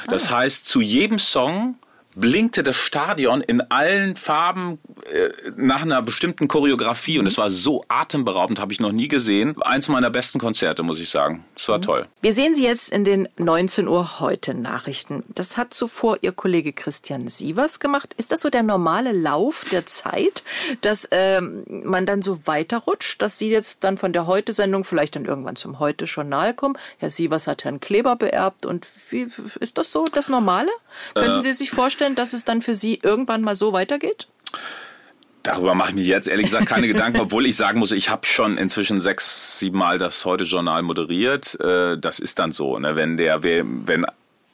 [0.08, 0.38] Das ah.
[0.38, 1.76] heißt, zu jedem Song
[2.18, 4.78] blinkte das Stadion in allen Farben
[5.12, 7.20] äh, nach einer bestimmten Choreografie mhm.
[7.20, 9.61] und es war so atemberaubend, habe ich noch nie gesehen.
[9.62, 11.44] Eins meiner besten Konzerte, muss ich sagen.
[11.57, 11.83] Es war mhm.
[11.83, 12.07] toll.
[12.20, 15.22] Wir sehen Sie jetzt in den 19 Uhr heute Nachrichten.
[15.28, 18.14] Das hat zuvor Ihr Kollege Christian Sievers gemacht.
[18.16, 20.42] Ist das so der normale Lauf der Zeit,
[20.81, 25.24] dass ähm, man dann so weiterrutscht, dass Sie jetzt dann von der Heute-Sendung vielleicht dann
[25.24, 26.76] irgendwann zum Heute-Journal kommen?
[26.98, 29.28] Herr Sievers hat Herrn Kleber beerbt und wie
[29.61, 30.70] ist das so das Normale?
[31.14, 34.29] Äh, Könnten Sie sich vorstellen, vorstellen, dass es dann für Sie irgendwann mal so weitergeht?
[35.42, 38.27] Darüber mache ich mir jetzt ehrlich gesagt keine Gedanken, obwohl ich sagen muss, ich habe
[38.27, 41.59] schon inzwischen sechs, sieben Mal das Heute-Journal moderiert.
[41.61, 42.97] Äh, das ist dann so, ne?
[42.97, 44.05] wenn der, wenn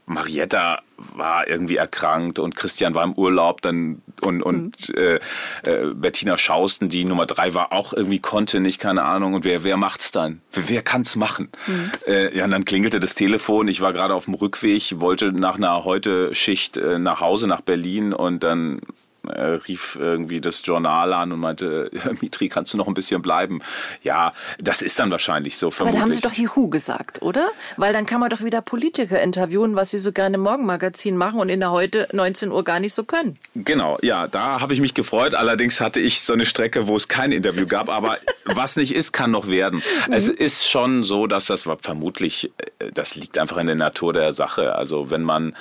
[0.06, 4.94] Marietta war irgendwie erkrankt und Christian war im Urlaub dann und, und mhm.
[4.94, 5.14] äh,
[5.62, 9.34] äh, Bettina Schausten, die Nummer drei war, auch irgendwie konnte nicht, keine Ahnung.
[9.34, 10.40] Und wer, wer macht's dann?
[10.52, 11.48] Wer, wer kann's machen?
[11.66, 11.92] Mhm.
[12.06, 13.68] Äh, ja, und dann klingelte das Telefon.
[13.68, 18.12] Ich war gerade auf dem Rückweg, wollte nach einer Heute-Schicht äh, nach Hause, nach Berlin
[18.12, 18.80] und dann
[19.28, 23.60] äh, rief irgendwie das Journal an und meinte, Mitri, kannst du noch ein bisschen bleiben?
[24.02, 25.70] Ja, das ist dann wahrscheinlich so.
[25.70, 25.94] Vermutlich.
[25.94, 27.48] Aber da haben Sie doch Juhu gesagt, oder?
[27.76, 31.40] Weil dann kann man doch wieder Politiker interviewen, was sie so gerne im Morgenmagazin machen
[31.40, 33.38] und in der heute 19 Uhr gar nicht so können.
[33.54, 35.34] Genau, ja, da habe ich mich gefreut.
[35.34, 37.88] Allerdings hatte ich so eine Strecke, wo es kein Interview gab.
[37.88, 39.82] Aber was nicht ist, kann noch werden.
[40.06, 40.12] Mhm.
[40.12, 44.32] Es ist schon so, dass das vermutlich, äh, das liegt einfach in der Natur der
[44.32, 44.74] Sache.
[44.74, 45.56] Also wenn man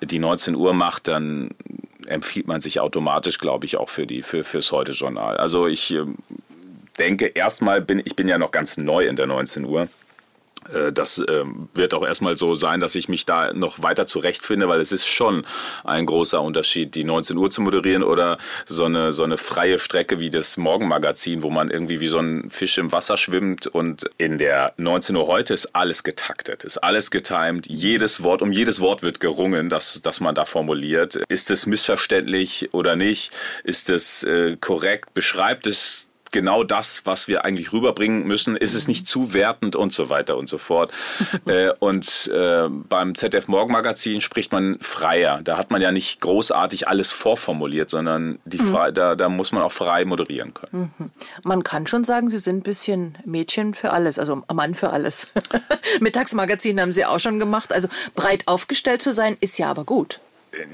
[0.00, 1.50] die 19 Uhr macht, dann
[2.06, 5.36] empfiehlt man sich automatisch, glaube ich, auch für die für fürs heute Journal.
[5.36, 6.16] Also ich ähm,
[6.98, 9.88] denke erstmal bin ich bin ja noch ganz neu in der 19 Uhr.
[10.72, 14.68] Äh, das ähm, wird auch erstmal so sein, dass ich mich da noch weiter zurechtfinde,
[14.68, 15.46] weil es ist schon
[15.84, 20.20] ein großer Unterschied, die 19 Uhr zu moderieren oder so eine, so eine freie Strecke
[20.20, 24.38] wie das Morgenmagazin, wo man irgendwie wie so ein Fisch im Wasser schwimmt und in
[24.38, 29.02] der 19 Uhr heute ist alles getaktet, ist alles getimt, jedes Wort, um jedes Wort
[29.02, 31.16] wird gerungen, das, das man da formuliert.
[31.28, 33.32] Ist es missverständlich oder nicht?
[33.64, 35.14] Ist es äh, korrekt?
[35.14, 38.56] Beschreibt es genau das, was wir eigentlich rüberbringen müssen?
[38.56, 40.92] Ist es nicht zu wertend und so weiter und so fort?
[41.46, 45.40] äh, und äh, beim ZDF Morgenmagazin spricht man freier.
[45.42, 48.72] Da hat man ja nicht großartig alles vorformuliert, sondern die mhm.
[48.72, 50.92] frei, da, da muss man auch frei moderieren können.
[50.98, 51.10] Mhm.
[51.44, 55.32] Man kann schon sagen, Sie sind ein bisschen Mädchen für alles, also Mann für alles.
[56.00, 57.72] Mittagsmagazin haben Sie auch schon gemacht.
[57.72, 60.20] Also breit aufgestellt zu sein, ist ja aber gut.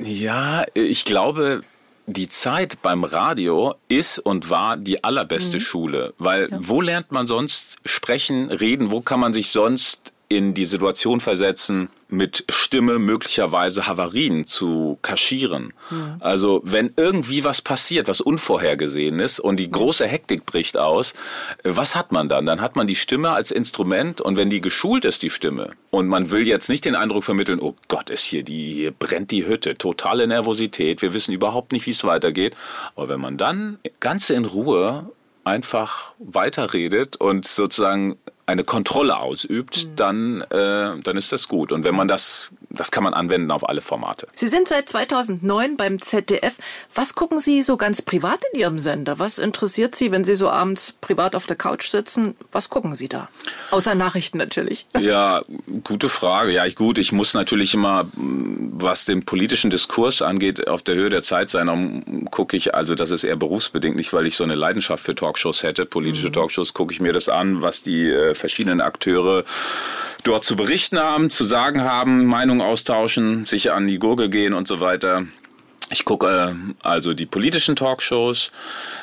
[0.01, 1.63] Ja, ich glaube,
[2.07, 5.61] die Zeit beim Radio ist und war die allerbeste mhm.
[5.61, 6.59] Schule, weil ja.
[6.61, 11.89] wo lernt man sonst sprechen, reden, wo kann man sich sonst in die Situation versetzen,
[12.13, 15.73] mit Stimme möglicherweise Havarien zu kaschieren.
[15.91, 16.17] Mhm.
[16.21, 21.15] Also wenn irgendwie was passiert, was unvorhergesehen ist und die große Hektik bricht aus,
[21.65, 22.47] was hat man dann?
[22.47, 26.07] Dann hat man die Stimme als Instrument und wenn die geschult ist, die Stimme, und
[26.07, 29.47] man will jetzt nicht den Eindruck vermitteln, oh Gott, ist hier die, hier brennt die
[29.47, 32.57] Hütte, totale Nervosität, wir wissen überhaupt nicht, wie es weitergeht.
[32.95, 35.11] Aber wenn man dann ganz in Ruhe
[35.45, 38.17] einfach weiterredet und sozusagen
[38.51, 39.97] eine Kontrolle ausübt, mhm.
[39.97, 41.73] dann, äh, dann ist das gut.
[41.73, 44.29] Und wenn man das, das kann man anwenden auf alle Formate.
[44.35, 46.57] Sie sind seit 2009 beim ZDF.
[46.95, 49.19] Was gucken Sie so ganz privat in Ihrem Sender?
[49.19, 52.35] Was interessiert Sie, wenn Sie so abends privat auf der Couch sitzen?
[52.53, 53.29] Was gucken Sie da?
[53.73, 54.87] Außer Nachrichten natürlich.
[55.01, 55.41] Ja,
[55.83, 56.53] gute Frage.
[56.53, 61.23] Ja, gut, ich muss natürlich immer, was den politischen Diskurs angeht, auf der Höhe der
[61.23, 61.67] Zeit sein.
[61.67, 65.15] Darum gucke ich, also das ist eher berufsbedingt, nicht weil ich so eine Leidenschaft für
[65.15, 65.87] Talkshows hätte.
[65.87, 66.35] Politische mhm.
[66.35, 69.45] Talkshows gucke ich mir das an, was die äh, verschiedenen Akteure
[70.23, 74.69] dort zu berichten haben, zu sagen haben, Meinungen austauschen, sich an die Gurgel gehen und
[74.69, 75.25] so weiter.
[75.91, 78.53] Ich gucke äh, also die politischen Talkshows,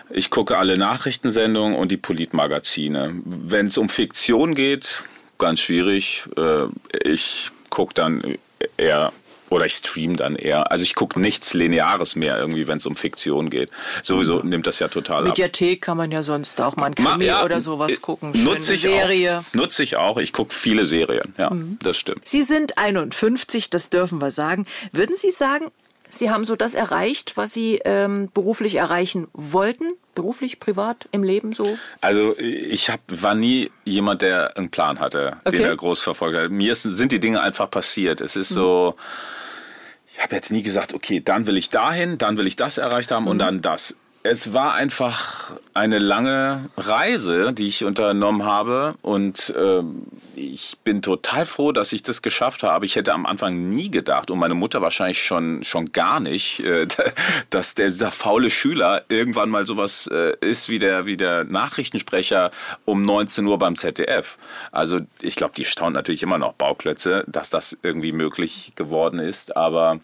[0.09, 3.13] ich gucke alle Nachrichtensendungen und die Politmagazine.
[3.25, 5.03] Wenn es um Fiktion geht,
[5.37, 6.23] ganz schwierig.
[6.37, 6.67] Äh,
[7.03, 8.37] ich gucke dann
[8.77, 9.11] eher
[9.49, 10.71] oder ich stream dann eher.
[10.71, 13.69] Also ich gucke nichts Lineares mehr irgendwie, wenn es um Fiktion geht.
[14.03, 14.49] Sowieso mhm.
[14.49, 15.85] nimmt das ja total Mediathek ab.
[15.85, 18.35] kann man ja sonst auch mal ein Krimi ja, oder sowas äh, gucken.
[18.35, 19.39] Schöne nutze ich Serie.
[19.39, 20.17] Auch, nutze ich auch.
[20.17, 21.33] Ich gucke viele Serien.
[21.37, 21.79] Ja, mhm.
[21.81, 22.27] das stimmt.
[22.27, 24.65] Sie sind 51, das dürfen wir sagen.
[24.91, 25.71] Würden Sie sagen,
[26.09, 29.93] Sie haben so das erreicht, was Sie ähm, beruflich erreichen wollten?
[30.15, 31.77] Beruflich, privat, im Leben so?
[32.01, 35.57] Also ich hab, war nie jemand, der einen Plan hatte, okay.
[35.57, 36.49] den er groß verfolgt hat.
[36.49, 38.21] Mir ist, sind die Dinge einfach passiert.
[38.21, 38.55] Es ist mhm.
[38.55, 38.95] so
[40.17, 43.11] ich habe jetzt nie gesagt, okay, dann will ich dahin, dann will ich das erreicht
[43.11, 43.29] haben mhm.
[43.29, 43.97] und dann das.
[44.29, 49.81] Es war einfach eine lange Reise, die ich unternommen habe und äh,
[50.35, 52.85] ich bin total froh, dass ich das geschafft habe.
[52.85, 56.87] Ich hätte am Anfang nie gedacht und meine Mutter wahrscheinlich schon schon gar nicht, äh,
[57.51, 62.51] dass der, dieser faule Schüler irgendwann mal sowas äh, ist wie der wie der Nachrichtensprecher
[62.83, 64.37] um 19 Uhr beim ZDF.
[64.73, 69.55] Also ich glaube, die staunt natürlich immer noch Bauklötze, dass das irgendwie möglich geworden ist.
[69.55, 70.01] Aber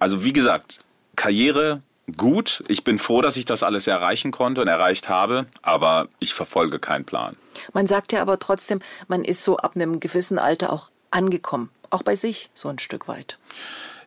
[0.00, 0.80] also wie gesagt,
[1.14, 1.82] Karriere
[2.16, 2.62] gut.
[2.68, 6.78] Ich bin froh, dass ich das alles erreichen konnte und erreicht habe, aber ich verfolge
[6.78, 7.36] keinen Plan.
[7.72, 12.02] Man sagt ja aber trotzdem, man ist so ab einem gewissen Alter auch angekommen, auch
[12.02, 13.38] bei sich so ein Stück weit.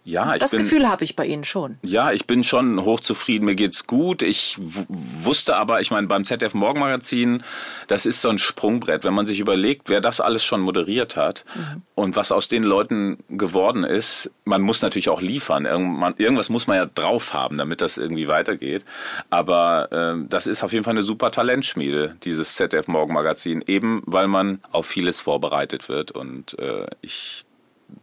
[0.08, 1.80] Ja, ich das bin, Gefühl habe ich bei Ihnen schon.
[1.82, 3.46] Ja, ich bin schon hochzufrieden.
[3.46, 4.22] Mir geht's gut.
[4.22, 7.44] Ich wusste aber, ich meine, beim ZDF Morgenmagazin,
[7.88, 9.04] das ist so ein Sprungbrett.
[9.04, 11.82] Wenn man sich überlegt, wer das alles schon moderiert hat mhm.
[11.94, 15.66] und was aus den Leuten geworden ist, man muss natürlich auch liefern.
[15.66, 18.86] irgendwas muss man ja drauf haben, damit das irgendwie weitergeht.
[19.30, 24.30] Aber äh, das ist auf jeden Fall eine super Talentschmiede, dieses ZDF Morgenmagazin, eben weil
[24.30, 27.44] man auf vieles vorbereitet wird und äh, ich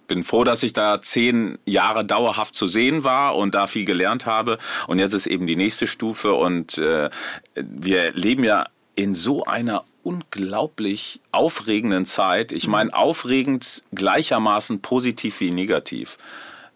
[0.06, 4.26] bin froh, dass ich da zehn Jahre dauerhaft zu sehen war und da viel gelernt
[4.26, 4.58] habe.
[4.86, 7.10] Und jetzt ist eben die nächste Stufe und äh,
[7.54, 12.52] wir leben ja in so einer unglaublich aufregenden Zeit.
[12.52, 16.18] Ich meine, aufregend gleichermaßen positiv wie negativ.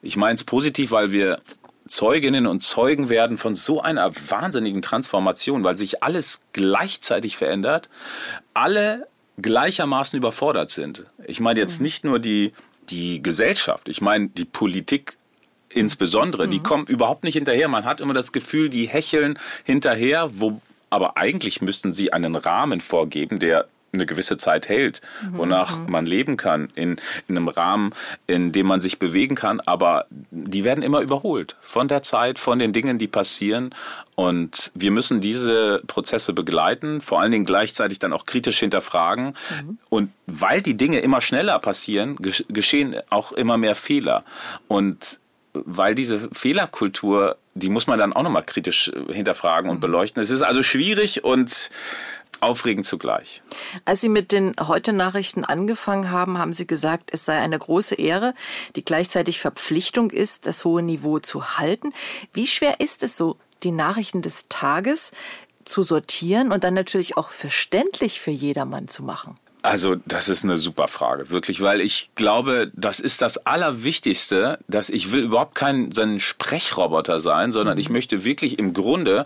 [0.03, 1.39] Ich meine es positiv, weil wir
[1.87, 7.89] Zeuginnen und Zeugen werden von so einer wahnsinnigen Transformation, weil sich alles gleichzeitig verändert,
[8.55, 9.09] alle
[9.41, 11.05] gleichermaßen überfordert sind.
[11.27, 11.85] Ich meine jetzt mhm.
[11.85, 12.53] nicht nur die,
[12.91, 15.17] die Gesellschaft, ich meine die Politik
[15.69, 16.51] insbesondere, mhm.
[16.51, 17.69] die kommen überhaupt nicht hinterher.
[17.69, 22.81] Man hat immer das Gefühl, die hecheln hinterher, wo, aber eigentlich müssten sie einen Rahmen
[22.81, 25.91] vorgeben, der eine gewisse Zeit hält, mhm, wonach mhm.
[25.91, 26.97] man leben kann, in,
[27.27, 27.95] in einem Rahmen,
[28.27, 32.59] in dem man sich bewegen kann, aber die werden immer überholt von der Zeit, von
[32.59, 33.75] den Dingen, die passieren.
[34.15, 39.27] Und wir müssen diese Prozesse begleiten, vor allen Dingen gleichzeitig dann auch kritisch hinterfragen.
[39.63, 39.79] Mhm.
[39.89, 42.17] Und weil die Dinge immer schneller passieren,
[42.49, 44.25] geschehen auch immer mehr Fehler.
[44.67, 45.19] Und
[45.53, 49.81] weil diese Fehlerkultur, die muss man dann auch nochmal kritisch hinterfragen und mhm.
[49.81, 50.23] beleuchten.
[50.23, 51.71] Es ist also schwierig und
[52.41, 53.43] aufregend zugleich.
[53.85, 58.35] Als Sie mit den Heute-Nachrichten angefangen haben, haben Sie gesagt, es sei eine große Ehre,
[58.77, 61.93] die gleichzeitig Verpflichtung ist, das hohe Niveau zu halten.
[62.33, 65.13] Wie schwer ist es so, die Nachrichten des Tages
[65.65, 69.39] zu sortieren und dann natürlich auch verständlich für jedermann zu machen?
[69.63, 74.89] Also, das ist eine super Frage, wirklich, weil ich glaube, das ist das Allerwichtigste, dass
[74.89, 79.25] ich will überhaupt kein so ein Sprechroboter sein, sondern ich möchte wirklich im Grunde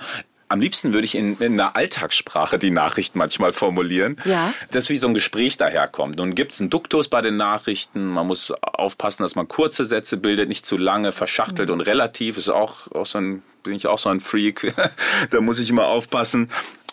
[0.52, 4.52] am liebsten würde ich in, in einer Alltagssprache die Nachrichten manchmal formulieren, ja.
[4.70, 6.16] dass wie so ein Gespräch daherkommt.
[6.16, 8.06] Nun gibt es einen Duktus bei den Nachrichten.
[8.06, 11.74] Man muss aufpassen, dass man kurze Sätze bildet, nicht zu lange, verschachtelt mhm.
[11.76, 14.74] und relativ ist auch, auch so ein, bin ich auch so ein Freak.
[15.30, 16.50] da muss ich immer aufpassen.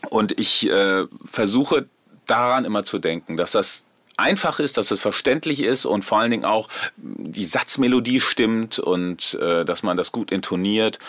[0.09, 1.89] Und ich äh, versuche
[2.27, 3.88] daran immer zu denken, dass das
[4.19, 9.35] einfach ist, dass es verständlich ist und vor allen Dingen auch die Satzmelodie stimmt und
[9.35, 10.99] äh, dass man das gut intoniert.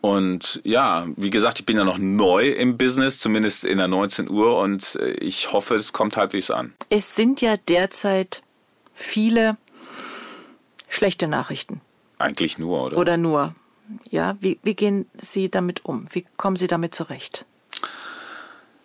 [0.00, 4.28] Und ja, wie gesagt, ich bin ja noch neu im Business, zumindest in der 19
[4.28, 6.74] Uhr und äh, ich hoffe, es kommt halbwegs an.
[6.90, 8.42] Es sind ja derzeit
[8.94, 9.56] viele
[10.88, 11.80] schlechte Nachrichten.
[12.18, 12.98] Eigentlich nur, oder?
[12.98, 13.54] Oder nur.
[14.10, 16.04] Ja, wie, wie gehen Sie damit um?
[16.12, 17.46] Wie kommen Sie damit zurecht?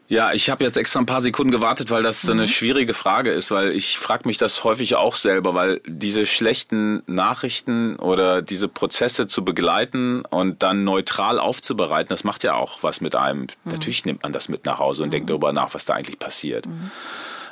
[0.09, 2.47] Ja, ich habe jetzt extra ein paar Sekunden gewartet, weil das so eine mhm.
[2.47, 7.97] schwierige Frage ist, weil ich frage mich das häufig auch selber, weil diese schlechten Nachrichten
[7.97, 13.15] oder diese Prozesse zu begleiten und dann neutral aufzubereiten, das macht ja auch was mit
[13.15, 13.41] einem.
[13.41, 13.47] Mhm.
[13.65, 15.11] Natürlich nimmt man das mit nach Hause und mhm.
[15.11, 16.67] denkt darüber nach, was da eigentlich passiert.
[16.67, 16.91] Mhm.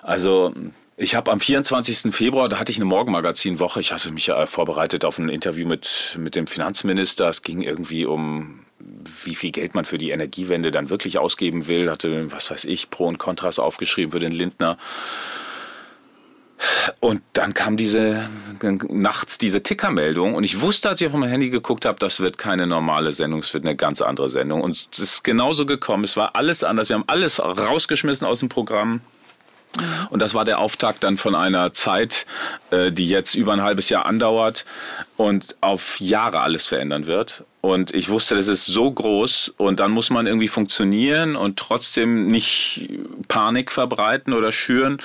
[0.02, 0.54] Also
[0.96, 2.16] ich habe am 24.
[2.16, 3.82] Februar, da hatte ich eine Morgenmagazin-Woche.
[3.82, 7.28] Ich hatte mich ja vorbereitet auf ein Interview mit, mit dem Finanzminister.
[7.28, 8.65] Es ging irgendwie um
[9.24, 12.90] wie viel Geld man für die Energiewende dann wirklich ausgeben will, hatte, was weiß ich,
[12.90, 14.78] Pro und Kontras aufgeschrieben für den Lindner.
[17.00, 18.30] Und dann kam diese
[18.90, 22.38] nachts diese Tickermeldung und ich wusste, als ich auf mein Handy geguckt habe, das wird
[22.38, 24.62] keine normale Sendung, es wird eine ganz andere Sendung.
[24.62, 26.04] Und es ist genauso gekommen.
[26.06, 26.90] Es war alles anders.
[26.90, 29.02] Wir haben alles rausgeschmissen aus dem Programm.
[30.10, 32.26] Und das war der Auftakt dann von einer Zeit,
[32.72, 34.66] äh, die jetzt über ein halbes Jahr andauert
[35.18, 37.44] und auf Jahre alles verändern wird.
[37.62, 42.28] Und ich wusste, das ist so groß und dann muss man irgendwie funktionieren und trotzdem
[42.28, 42.90] nicht
[43.28, 45.00] Panik verbreiten oder schüren.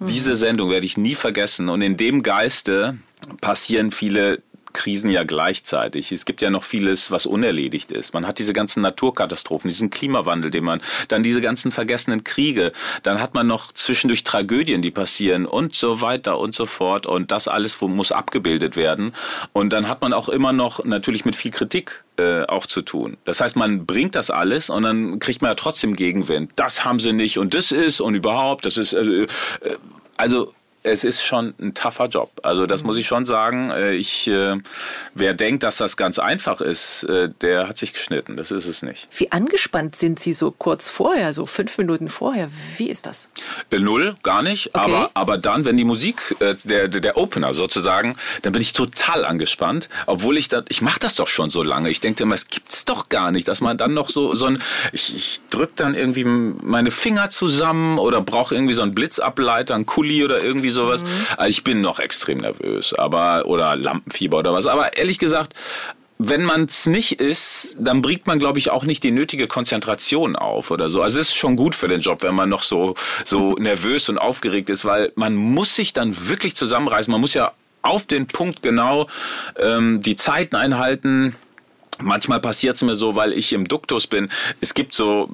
[0.00, 2.98] Diese Sendung werde ich nie vergessen und in dem Geiste
[3.40, 4.42] passieren viele
[4.72, 6.12] Krisen ja gleichzeitig.
[6.12, 8.14] Es gibt ja noch vieles, was unerledigt ist.
[8.14, 13.20] Man hat diese ganzen Naturkatastrophen, diesen Klimawandel, den man, dann diese ganzen vergessenen Kriege, dann
[13.20, 17.06] hat man noch zwischendurch Tragödien, die passieren und so weiter und so fort.
[17.06, 19.12] Und das alles muss abgebildet werden.
[19.52, 23.16] Und dann hat man auch immer noch natürlich mit viel Kritik äh, auch zu tun.
[23.24, 26.52] Das heißt, man bringt das alles und dann kriegt man ja trotzdem Gegenwind.
[26.56, 29.28] Das haben sie nicht und das ist und überhaupt, das ist äh, äh,
[30.16, 32.30] also es ist schon ein tougher Job.
[32.42, 33.70] Also das muss ich schon sagen.
[33.70, 34.56] Äh, ich, äh,
[35.14, 38.36] wer denkt, dass das ganz einfach ist, äh, der hat sich geschnitten.
[38.36, 39.08] Das ist es nicht.
[39.16, 42.48] Wie angespannt sind Sie so kurz vorher, so fünf Minuten vorher?
[42.76, 43.30] Wie ist das?
[43.70, 44.74] Null, gar nicht.
[44.74, 44.78] Okay.
[44.84, 49.88] Aber, aber dann, wenn die Musik, der, der Opener sozusagen, dann bin ich total angespannt.
[50.06, 51.90] Obwohl ich da, ich mache das doch schon so lange.
[51.90, 54.62] Ich denke immer, es gibt's doch gar nicht, dass man dann noch so, so ein,
[54.92, 59.86] ich, ich drück dann irgendwie meine Finger zusammen oder brauche irgendwie so einen Blitzableiter, einen
[59.86, 61.04] Kuli oder irgendwie sowas.
[61.04, 61.08] Mhm.
[61.36, 64.66] Also ich bin noch extrem nervös, aber oder Lampenfieber oder was.
[64.66, 65.54] Aber ehrlich gesagt,
[66.18, 70.36] wenn man es nicht ist, dann bringt man, glaube ich, auch nicht die nötige Konzentration
[70.36, 71.02] auf oder so.
[71.02, 74.18] Also es ist schon gut für den Job, wenn man noch so, so nervös und
[74.18, 77.10] aufgeregt ist, weil man muss sich dann wirklich zusammenreißen.
[77.10, 79.08] Man muss ja auf den Punkt genau
[79.58, 81.34] ähm, die Zeiten einhalten.
[82.00, 84.28] Manchmal passiert es mir so, weil ich im Duktus bin.
[84.60, 85.28] Es gibt so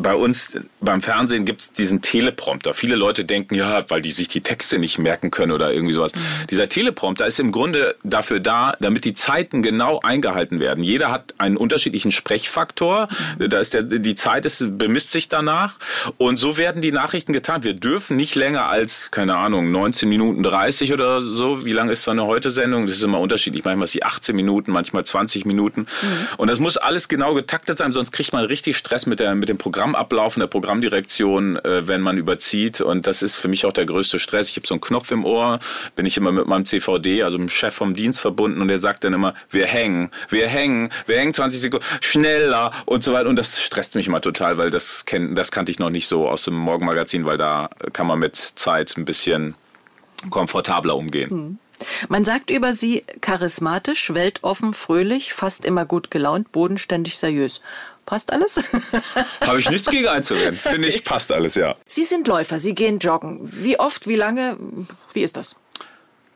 [0.00, 2.74] bei uns beim Fernsehen gibt es diesen Teleprompter.
[2.74, 6.14] Viele Leute denken, ja, weil die sich die Texte nicht merken können oder irgendwie sowas.
[6.14, 6.20] Mhm.
[6.50, 10.82] Dieser Teleprompter ist im Grunde dafür da, damit die Zeiten genau eingehalten werden.
[10.82, 13.08] Jeder hat einen unterschiedlichen Sprechfaktor.
[13.38, 13.50] Mhm.
[13.50, 15.74] Da ist der, die Zeit ist, bemisst sich danach.
[16.16, 17.62] Und so werden die Nachrichten getan.
[17.62, 21.64] Wir dürfen nicht länger als, keine Ahnung, 19 Minuten 30 oder so.
[21.64, 22.86] Wie lange ist so eine Heute-Sendung?
[22.86, 23.64] Das ist immer unterschiedlich.
[23.64, 25.86] Manchmal ist sie 18 Minuten, manchmal 20 Minuten.
[26.02, 26.28] Mhm.
[26.36, 29.48] Und das muss alles genau getaktet sein, sonst kriegt man richtig Stress mit, der, mit
[29.48, 32.80] dem Programmablauf und der Programmdirektion, äh, wenn man überzieht.
[32.80, 34.50] Und das ist für mich auch der größte Stress.
[34.50, 35.58] Ich habe so einen Knopf im Ohr,
[35.96, 39.04] bin ich immer mit meinem CVD, also dem Chef vom Dienst verbunden und der sagt
[39.04, 43.28] dann immer, wir hängen, wir hängen, wir hängen 20 Sekunden, schneller und so weiter.
[43.28, 46.28] Und das stresst mich immer total, weil das, kenn, das kannte ich noch nicht so
[46.28, 49.54] aus dem Morgenmagazin, weil da kann man mit Zeit ein bisschen
[50.28, 51.30] komfortabler umgehen.
[51.30, 51.58] Hm.
[52.08, 57.60] Man sagt über sie charismatisch, weltoffen, fröhlich, fast immer gut gelaunt, bodenständig, seriös.
[58.06, 58.62] Passt alles?
[59.40, 60.56] Habe ich nichts gegen einzuwenden.
[60.56, 61.76] Finde ich, passt alles, ja.
[61.86, 63.40] Sie sind Läufer, Sie gehen joggen.
[63.42, 64.56] Wie oft, wie lange,
[65.12, 65.56] wie ist das?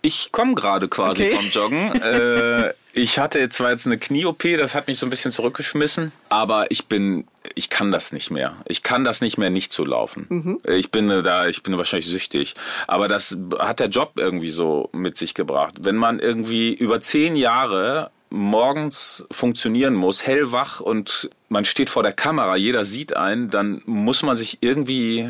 [0.01, 1.37] Ich komme gerade quasi okay.
[1.37, 1.95] vom Joggen.
[2.01, 6.71] äh, ich hatte zwar jetzt eine Knie-OP, das hat mich so ein bisschen zurückgeschmissen, aber
[6.71, 7.27] ich bin,
[7.57, 8.57] ich kann das nicht mehr.
[8.67, 10.27] Ich kann das nicht mehr, nicht zu laufen.
[10.29, 10.61] Mhm.
[10.69, 12.55] Ich bin da, ich bin wahrscheinlich süchtig.
[12.87, 15.75] Aber das hat der Job irgendwie so mit sich gebracht.
[15.81, 22.13] Wenn man irgendwie über zehn Jahre morgens funktionieren muss, hellwach und man steht vor der
[22.13, 25.29] Kamera, jeder sieht einen, dann muss man sich irgendwie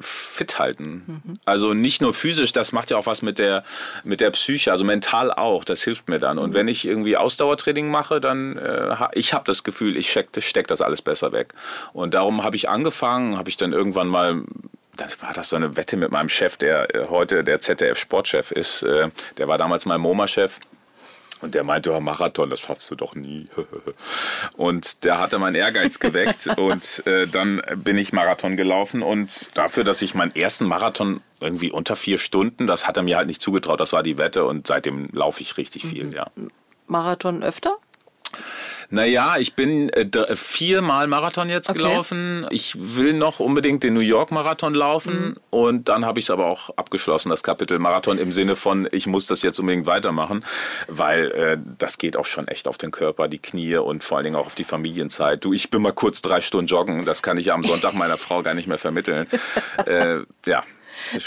[0.00, 1.22] fit halten.
[1.24, 1.38] Mhm.
[1.44, 3.64] Also nicht nur physisch, das macht ja auch was mit der
[4.04, 5.64] mit der Psyche, also mental auch.
[5.64, 6.38] Das hilft mir dann.
[6.38, 10.66] Und wenn ich irgendwie Ausdauertraining mache, dann äh, ich habe das Gefühl, ich steck, steck
[10.68, 11.54] das alles besser weg.
[11.92, 14.42] Und darum habe ich angefangen, habe ich dann irgendwann mal
[14.96, 18.82] das war das so eine Wette mit meinem Chef, der äh, heute der ZDF-Sportchef ist.
[18.82, 20.58] Äh, der war damals mein MoMA-Chef.
[21.42, 23.46] Und der meinte, oh, Marathon, das schaffst du doch nie.
[24.56, 29.84] und der hatte meinen Ehrgeiz geweckt und äh, dann bin ich Marathon gelaufen und dafür,
[29.84, 33.42] dass ich meinen ersten Marathon irgendwie unter vier Stunden, das hat er mir halt nicht
[33.42, 36.12] zugetraut, das war die Wette und seitdem laufe ich richtig viel, mhm.
[36.12, 36.30] ja.
[36.86, 37.76] Marathon öfter?
[38.90, 41.78] Naja, ich bin äh, viermal Marathon jetzt okay.
[41.78, 42.46] gelaufen.
[42.50, 45.36] Ich will noch unbedingt den New York Marathon laufen mhm.
[45.50, 49.06] und dann habe ich es aber auch abgeschlossen, das Kapitel Marathon im Sinne von, ich
[49.06, 50.44] muss das jetzt unbedingt weitermachen,
[50.88, 54.24] weil äh, das geht auch schon echt auf den Körper, die Knie und vor allen
[54.24, 55.44] Dingen auch auf die Familienzeit.
[55.44, 58.42] Du, ich bin mal kurz drei Stunden joggen, das kann ich am Sonntag meiner Frau
[58.42, 59.26] gar nicht mehr vermitteln.
[59.86, 60.64] äh, ja,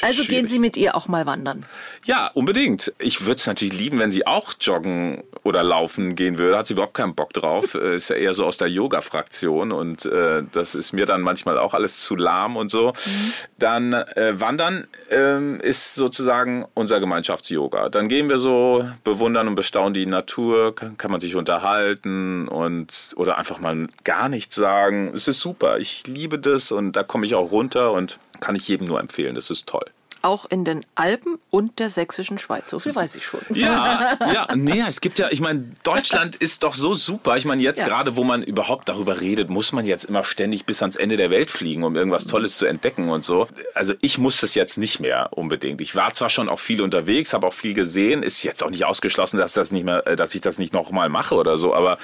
[0.01, 1.65] also gehen Sie mit ihr auch mal wandern?
[2.09, 2.91] Ja, unbedingt.
[2.97, 6.57] Ich würde es natürlich lieben, wenn sie auch joggen oder laufen gehen würde.
[6.57, 7.77] Hat sie überhaupt keinen Bock drauf.
[7.79, 11.59] Äh, ist ja eher so aus der Yoga-Fraktion und äh, das ist mir dann manchmal
[11.59, 12.87] auch alles zu lahm und so.
[12.87, 13.33] Mhm.
[13.59, 17.89] Dann äh, wandern ähm, ist sozusagen unser Gemeinschafts-Yoga.
[17.89, 23.11] Dann gehen wir so, bewundern und bestaunen die Natur, kann, kann man sich unterhalten und
[23.15, 25.11] oder einfach mal gar nichts sagen.
[25.13, 25.77] Es ist super.
[25.77, 29.35] Ich liebe das und da komme ich auch runter und kann ich jedem nur empfehlen.
[29.35, 29.85] Das ist toll
[30.21, 32.69] auch in den Alpen und der sächsischen Schweiz.
[32.69, 33.41] So viel weiß ich schon.
[33.53, 37.37] Ja, ja, nee, es gibt ja, ich meine, Deutschland ist doch so super.
[37.37, 37.87] Ich meine, jetzt ja.
[37.87, 41.29] gerade, wo man überhaupt darüber redet, muss man jetzt immer ständig bis ans Ende der
[41.29, 43.47] Welt fliegen, um irgendwas Tolles zu entdecken und so.
[43.73, 45.81] Also ich muss das jetzt nicht mehr unbedingt.
[45.81, 48.85] Ich war zwar schon auch viel unterwegs, habe auch viel gesehen, ist jetzt auch nicht
[48.85, 51.97] ausgeschlossen, dass das nicht mehr, dass ich das nicht nochmal mache oder so, aber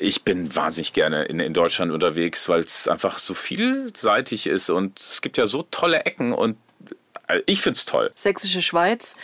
[0.00, 4.98] ich bin wahnsinnig gerne in, in Deutschland unterwegs, weil es einfach so vielseitig ist und
[4.98, 6.56] es gibt ja so tolle Ecken und
[6.90, 6.94] äh,
[7.46, 8.10] ich finde es toll.
[8.14, 9.16] Sächsische Schweiz.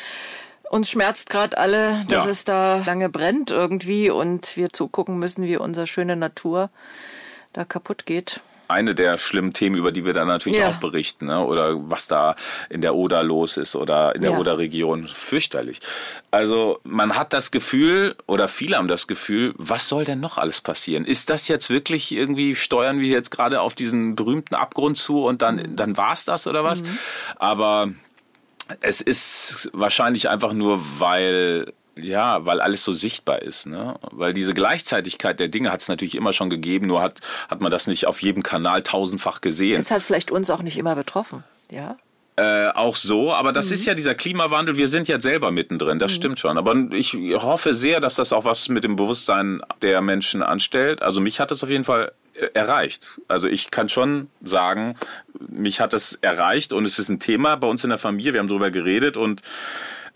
[0.70, 2.30] Uns schmerzt gerade alle, dass ja.
[2.30, 6.70] es da lange brennt irgendwie und wir zugucken müssen, wie unsere schöne Natur
[7.52, 10.68] da kaputt geht eine der schlimmen Themen, über die wir dann natürlich ja.
[10.68, 11.44] auch berichten, ne?
[11.44, 12.37] oder was da
[12.68, 14.38] in der Oder los ist oder in der ja.
[14.38, 15.09] Oder-Region.
[15.09, 15.80] Fürchterlich.
[16.30, 20.61] Also man hat das Gefühl, oder viele haben das Gefühl, was soll denn noch alles
[20.61, 21.04] passieren?
[21.04, 25.42] Ist das jetzt wirklich irgendwie, steuern wir jetzt gerade auf diesen berühmten Abgrund zu und
[25.42, 25.76] dann, mhm.
[25.76, 26.83] dann war es das oder was?
[26.83, 26.98] Mhm.
[27.37, 27.88] Aber
[28.80, 33.66] es ist wahrscheinlich einfach nur, weil ja, weil alles so sichtbar ist.
[33.66, 33.94] Ne?
[34.10, 37.70] Weil diese Gleichzeitigkeit der Dinge hat es natürlich immer schon gegeben, nur hat, hat man
[37.70, 39.78] das nicht auf jedem Kanal tausendfach gesehen.
[39.78, 41.96] Es hat vielleicht uns auch nicht immer betroffen, ja?
[42.36, 43.74] Äh, auch so, aber das mhm.
[43.74, 46.16] ist ja dieser Klimawandel, wir sind jetzt selber mittendrin, das mhm.
[46.16, 46.56] stimmt schon.
[46.56, 51.02] Aber ich hoffe sehr, dass das auch was mit dem Bewusstsein der Menschen anstellt.
[51.02, 53.20] Also mich hat es auf jeden Fall äh, erreicht.
[53.28, 54.96] Also ich kann schon sagen,
[55.48, 58.40] mich hat es erreicht und es ist ein Thema bei uns in der Familie, wir
[58.40, 59.42] haben darüber geredet und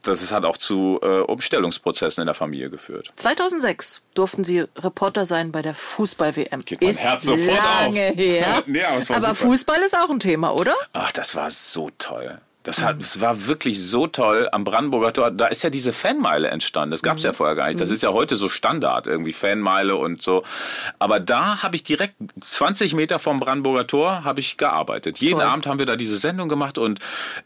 [0.04, 3.12] das hat auch zu äh, Umstellungsprozessen in der Familie geführt.
[3.16, 6.64] 2006 durften Sie Reporter sein bei der Fußball-WM.
[6.64, 8.16] Geht mein ist Herz sofort lange auf.
[8.16, 8.62] her.
[8.66, 10.74] nee, aber, aber Fußball ist auch ein Thema, oder?
[10.92, 12.38] Ach, das war so toll.
[12.64, 15.30] Das, hat, es war wirklich so toll am Brandenburger Tor.
[15.30, 16.92] Da ist ja diese Fanmeile entstanden.
[16.92, 17.26] Das gab es mhm.
[17.26, 17.78] ja vorher gar nicht.
[17.78, 17.94] Das mhm.
[17.96, 20.44] ist ja heute so Standard, irgendwie Fanmeile und so.
[20.98, 25.18] Aber da habe ich direkt 20 Meter vom Brandenburger Tor habe ich gearbeitet.
[25.18, 25.46] Jeden toll.
[25.46, 27.00] Abend haben wir da diese Sendung gemacht und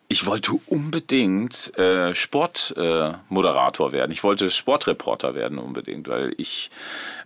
[0.06, 4.12] ich wollte unbedingt äh, Sportmoderator äh, werden.
[4.12, 6.70] Ich wollte Sportreporter werden unbedingt, weil ich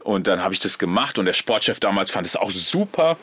[0.00, 3.18] und dann habe ich das gemacht und der Sportchef damals fand es auch super.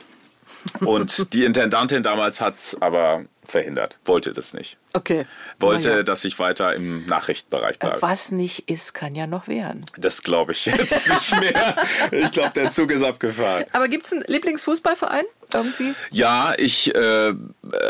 [0.81, 4.77] Und die Intendantin damals hat es aber verhindert, wollte das nicht.
[4.93, 5.25] Okay.
[5.59, 6.03] Wollte, ja.
[6.03, 8.01] dass ich weiter im Nachrichtenbereich bleibe.
[8.01, 9.85] Was nicht ist, kann ja noch werden.
[9.97, 11.75] Das glaube ich jetzt nicht mehr.
[12.11, 13.65] Ich glaube, der Zug ist abgefahren.
[13.71, 15.25] Aber gibt es einen Lieblingsfußballverein?
[15.53, 15.95] Irgendwie?
[16.11, 17.33] Ja, ich äh,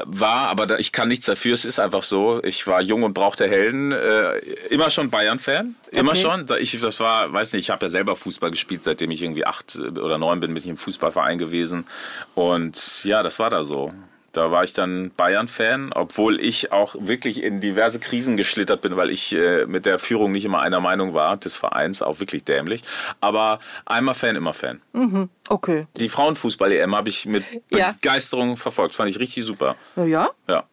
[0.06, 1.54] war, aber da, ich kann nichts dafür.
[1.54, 2.42] Es ist einfach so.
[2.44, 3.92] Ich war jung und brauchte Helden.
[3.92, 4.38] Äh,
[4.70, 5.76] immer schon Bayern-Fan.
[5.92, 6.22] Immer okay.
[6.22, 6.46] schon.
[6.60, 9.76] Ich, das war, weiß nicht, ich habe ja selber Fußball gespielt, seitdem ich irgendwie acht
[9.76, 11.86] oder neun bin, bin ich im Fußballverein gewesen.
[12.34, 13.90] Und ja, das war da so.
[14.34, 19.10] Da war ich dann Bayern-Fan, obwohl ich auch wirklich in diverse Krisen geschlittert bin, weil
[19.10, 22.82] ich äh, mit der Führung nicht immer einer Meinung war, des Vereins, auch wirklich dämlich.
[23.22, 24.82] Aber einmal Fan, immer Fan.
[24.94, 25.88] Mhm, okay.
[25.98, 27.94] Die Frauenfußball-EM habe ich mit ja.
[27.94, 28.96] Begeisterung verfolgt.
[28.96, 29.76] Fand ich richtig super.
[29.96, 30.30] Na ja?
[30.48, 30.66] Ja.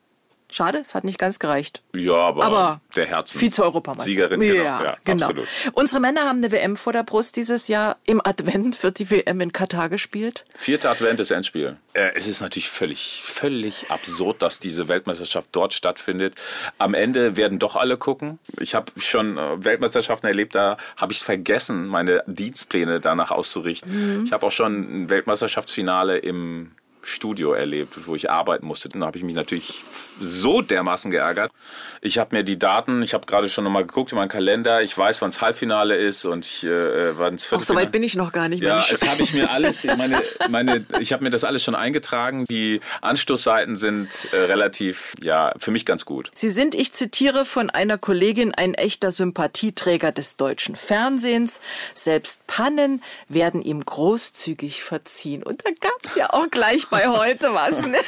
[0.51, 1.83] Schade, es hat nicht ganz gereicht.
[1.95, 3.41] Ja, aber, aber der Herzen.
[3.41, 4.09] Vize-Europameister.
[4.09, 4.55] Siegerin, genau.
[4.55, 5.27] Ja, ja genau.
[5.27, 5.49] Absolut.
[5.73, 7.97] Unsere Männer haben eine WM vor der Brust dieses Jahr.
[8.05, 10.45] Im Advent wird die WM in Katar gespielt.
[10.55, 11.77] Vierter Advent ist Endspiel.
[11.95, 16.35] Äh, es ist natürlich völlig, völlig absurd, dass diese Weltmeisterschaft dort stattfindet.
[16.79, 18.39] Am Ende werden doch alle gucken.
[18.61, 24.21] Ich habe schon äh, Weltmeisterschaften erlebt, da habe ich es vergessen, meine Dienstpläne danach auszurichten.
[24.21, 24.25] Mhm.
[24.27, 26.73] Ich habe auch schon ein Weltmeisterschaftsfinale im
[27.07, 28.89] Studio erlebt, wo ich arbeiten musste.
[28.89, 29.83] Dann habe ich mich natürlich
[30.21, 31.53] so dermaßen geärgert.
[32.01, 34.97] Ich habe mir die Daten, ich habe gerade schon nochmal geguckt in meinen Kalender, ich
[34.97, 38.17] weiß, wann es Halbfinale ist und ich, äh, wann es Auch so weit bin ich
[38.17, 38.63] noch gar nicht.
[38.63, 42.45] Ja, es habe ich mir alles, meine, meine, ich habe mir das alles schon eingetragen.
[42.47, 46.31] Die Anstoßseiten sind äh, relativ, ja, für mich ganz gut.
[46.35, 51.61] Sie sind, ich zitiere von einer Kollegin, ein echter Sympathieträger des deutschen Fernsehens.
[51.95, 55.45] Selbst Pannen werden ihm großzügig verziehen.
[55.45, 57.87] Und da gab es ja auch gleich bei heute was.
[57.87, 57.99] Ne?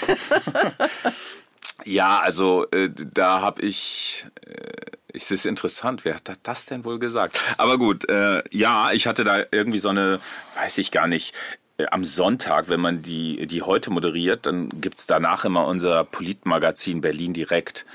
[1.84, 4.26] Ja, also äh, da habe ich.
[4.46, 7.40] Äh, es ist interessant, wer hat das denn wohl gesagt?
[7.56, 10.20] Aber gut, äh, ja, ich hatte da irgendwie so eine,
[10.56, 11.34] weiß ich gar nicht,
[11.78, 17.00] äh, am Sonntag, wenn man die, die heute moderiert, dann gibt's danach immer unser Politmagazin
[17.00, 17.86] Berlin direkt.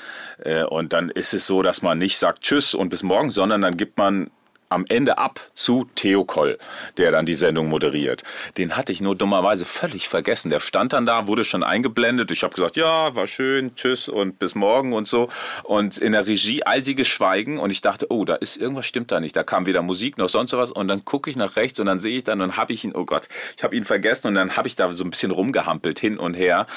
[0.44, 3.62] Äh, und dann ist es so, dass man nicht sagt Tschüss und bis morgen, sondern
[3.62, 4.32] dann gibt man
[4.74, 6.58] am Ende ab zu Theo Koll,
[6.98, 8.24] der dann die Sendung moderiert.
[8.58, 10.50] Den hatte ich nur dummerweise völlig vergessen.
[10.50, 12.32] Der stand dann da, wurde schon eingeblendet.
[12.32, 15.30] Ich habe gesagt, ja, war schön, tschüss und bis morgen und so.
[15.64, 19.20] Und in der Regie eisiges Schweigen und ich dachte, oh, da ist irgendwas stimmt da
[19.20, 19.36] nicht.
[19.36, 22.00] Da kam weder Musik noch sonst was und dann gucke ich nach rechts und dann
[22.00, 24.58] sehe ich dann und habe ich ihn, oh Gott, ich habe ihn vergessen und dann
[24.58, 26.68] habe ich da so ein bisschen rumgehampelt hin und her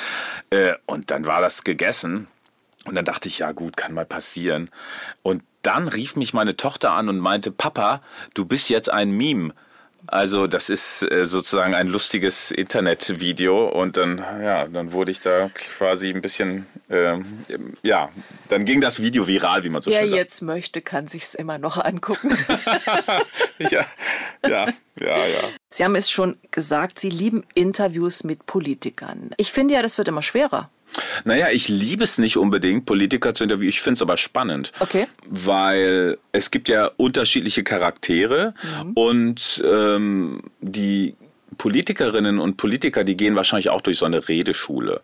[0.51, 2.29] äh, und dann war das gegessen.
[2.87, 4.71] Und dann dachte ich, ja gut, kann mal passieren.
[5.23, 8.01] Und dann rief mich meine Tochter an und meinte, Papa,
[8.35, 9.53] du bist jetzt ein Meme.
[10.09, 15.49] Also das ist äh, sozusagen ein lustiges Internetvideo und dann ja, dann wurde ich da
[15.49, 17.19] quasi ein bisschen äh,
[17.83, 18.11] ja,
[18.49, 20.12] dann ging das Video viral, wie man so Wer schön sagt.
[20.12, 22.31] Wer jetzt möchte, kann sich's immer noch angucken.
[23.59, 23.85] ja,
[24.47, 24.69] ja,
[25.01, 25.43] ja, ja.
[25.71, 29.31] Sie haben es schon gesagt, Sie lieben Interviews mit Politikern.
[29.39, 30.71] Ich finde ja, das wird immer schwerer.
[31.24, 33.68] Naja, ich liebe es nicht unbedingt, Politiker zu interviewen.
[33.68, 34.72] Ich finde es aber spannend.
[34.80, 35.07] Okay.
[35.28, 38.93] Weil es gibt ja unterschiedliche Charaktere mhm.
[38.93, 41.14] und ähm, die
[41.59, 45.01] Politikerinnen und Politiker, die gehen wahrscheinlich auch durch so eine Redeschule,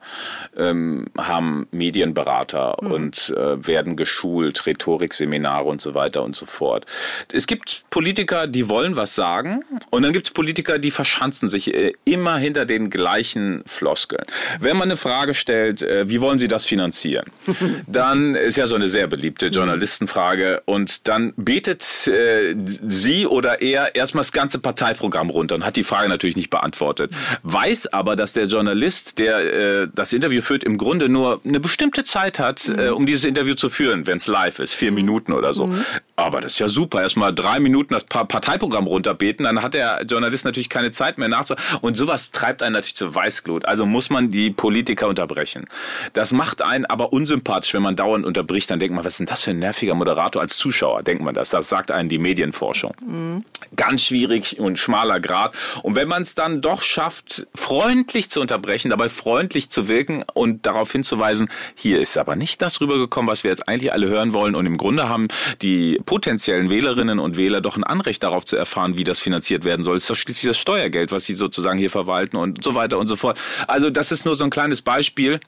[0.56, 2.90] ähm, haben Medienberater mhm.
[2.92, 6.86] und äh, werden geschult, Rhetorikseminare und so weiter und so fort.
[7.32, 11.74] Es gibt Politiker, die wollen was sagen und dann gibt es Politiker, die verschanzen sich
[11.74, 14.24] äh, immer hinter den gleichen Floskeln.
[14.60, 17.26] Wenn man eine Frage stellt, äh, wie wollen Sie das finanzieren,
[17.86, 19.52] dann ist ja so eine sehr beliebte mhm.
[19.52, 25.76] Journalistenfrage und dann betet äh, sie oder er erstmal das ganze Parteiprogramm runter und hat
[25.76, 27.12] die Frage natürlich nicht beantwortet.
[27.42, 32.04] Weiß aber, dass der Journalist, der äh, das Interview führt, im Grunde nur eine bestimmte
[32.04, 32.78] Zeit hat, mhm.
[32.78, 34.96] äh, um dieses Interview zu führen, wenn es live ist, vier mhm.
[34.96, 35.66] Minuten oder so.
[35.66, 35.84] Mhm.
[36.16, 37.02] Aber das ist ja super.
[37.02, 41.54] Erstmal drei Minuten das Parteiprogramm runterbeten, dann hat der Journalist natürlich keine Zeit mehr nachzu.
[41.80, 43.64] Und sowas treibt einen natürlich zur Weißglut.
[43.64, 45.66] Also muss man die Politiker unterbrechen.
[46.12, 48.70] Das macht einen aber unsympathisch, wenn man dauernd unterbricht.
[48.70, 51.02] Dann denkt man, was ist denn das für ein nerviger Moderator als Zuschauer?
[51.02, 51.50] Denkt man das.
[51.50, 52.94] Das sagt einen die Medienforschung.
[53.06, 53.44] Mhm.
[53.76, 55.54] Ganz schwierig und schmaler Grad.
[55.82, 60.66] Und wenn man es dann doch schafft, freundlich zu unterbrechen, dabei freundlich zu wirken und
[60.66, 64.54] darauf hinzuweisen, hier ist aber nicht das rübergekommen, was wir jetzt eigentlich alle hören wollen.
[64.54, 65.28] Und im Grunde haben
[65.60, 69.84] die potenziellen Wählerinnen und Wähler doch ein Anrecht darauf zu erfahren, wie das finanziert werden
[69.84, 69.96] soll.
[69.96, 73.08] Es ist doch schließlich das Steuergeld, was sie sozusagen hier verwalten und so weiter und
[73.08, 73.38] so fort.
[73.66, 75.40] Also das ist nur so ein kleines Beispiel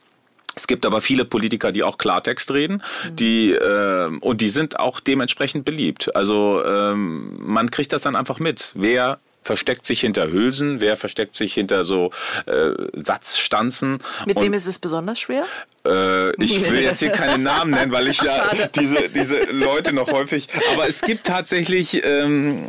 [0.57, 3.17] Es gibt aber viele Politiker, die auch Klartext reden, mhm.
[3.17, 6.15] die äh, und die sind auch dementsprechend beliebt.
[6.15, 11.37] Also ähm, man kriegt das dann einfach mit, wer versteckt sich hinter Hülsen, wer versteckt
[11.37, 12.11] sich hinter so
[12.47, 13.99] äh, Satzstanzen.
[14.27, 15.45] Mit wem ist es besonders schwer?
[15.87, 20.11] Äh, ich will jetzt hier keine Namen nennen, weil ich ja diese, diese Leute noch
[20.11, 20.49] häufig.
[20.73, 22.65] Aber es gibt tatsächlich, ähm,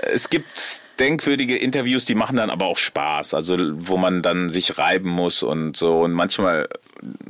[0.00, 3.34] es gibt denkwürdige Interviews, die machen dann aber auch Spaß.
[3.34, 6.00] Also wo man dann sich reiben muss und so.
[6.00, 6.68] Und manchmal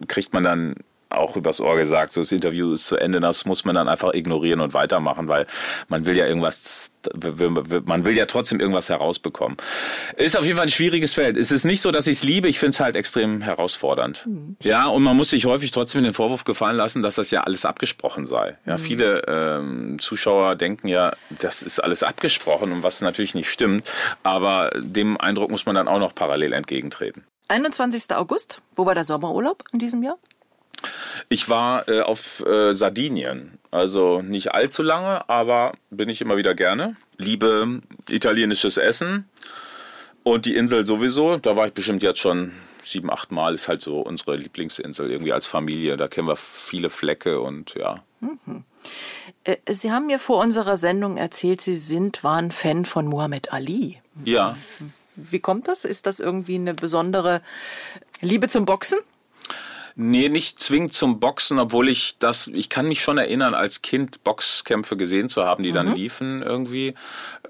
[0.07, 0.77] kriegt man dann
[1.17, 4.15] auch übers Ohr gesagt, so das Interview ist zu Ende, das muss man dann einfach
[4.15, 5.47] ignorieren und weitermachen, weil
[5.89, 6.93] man will ja irgendwas,
[7.85, 9.57] man will ja trotzdem irgendwas herausbekommen.
[10.17, 11.37] Ist auf jeden Fall ein schwieriges Feld.
[11.37, 14.27] Es ist nicht so, dass ich es liebe, ich finde es halt extrem herausfordernd.
[14.27, 14.57] Mhm.
[14.63, 17.65] Ja, und man muss sich häufig trotzdem den Vorwurf gefallen lassen, dass das ja alles
[17.65, 18.57] abgesprochen sei.
[18.67, 18.79] Ja, mhm.
[18.79, 23.89] viele ähm, Zuschauer denken ja, das ist alles abgesprochen und was natürlich nicht stimmt,
[24.23, 27.25] aber dem Eindruck muss man dann auch noch parallel entgegentreten.
[27.49, 28.17] 21.
[28.17, 30.17] August, wo war der Sommerurlaub in diesem Jahr?
[31.29, 36.55] Ich war äh, auf äh, Sardinien, also nicht allzu lange, aber bin ich immer wieder
[36.55, 36.97] gerne.
[37.17, 39.29] Liebe italienisches Essen
[40.23, 41.37] und die Insel sowieso.
[41.37, 42.53] Da war ich bestimmt jetzt schon
[42.85, 43.55] sieben, acht Mal.
[43.55, 45.97] Ist halt so unsere Lieblingsinsel irgendwie als Familie.
[45.97, 48.03] Da kennen wir viele Flecke und ja.
[48.21, 48.65] Mhm.
[49.45, 54.01] Äh, Sie haben mir vor unserer Sendung erzählt, Sie sind, waren Fan von Muhammad Ali.
[54.25, 54.57] Ja.
[55.17, 55.85] Wie kommt das?
[55.85, 57.41] Ist das irgendwie eine besondere
[58.21, 58.99] Liebe zum Boxen?
[59.97, 64.25] Nee, nicht zwingend zum Boxen, obwohl ich das, ich kann mich schon erinnern, als Kind
[64.25, 65.75] Boxkämpfe gesehen zu haben, die mhm.
[65.75, 66.95] dann liefen irgendwie.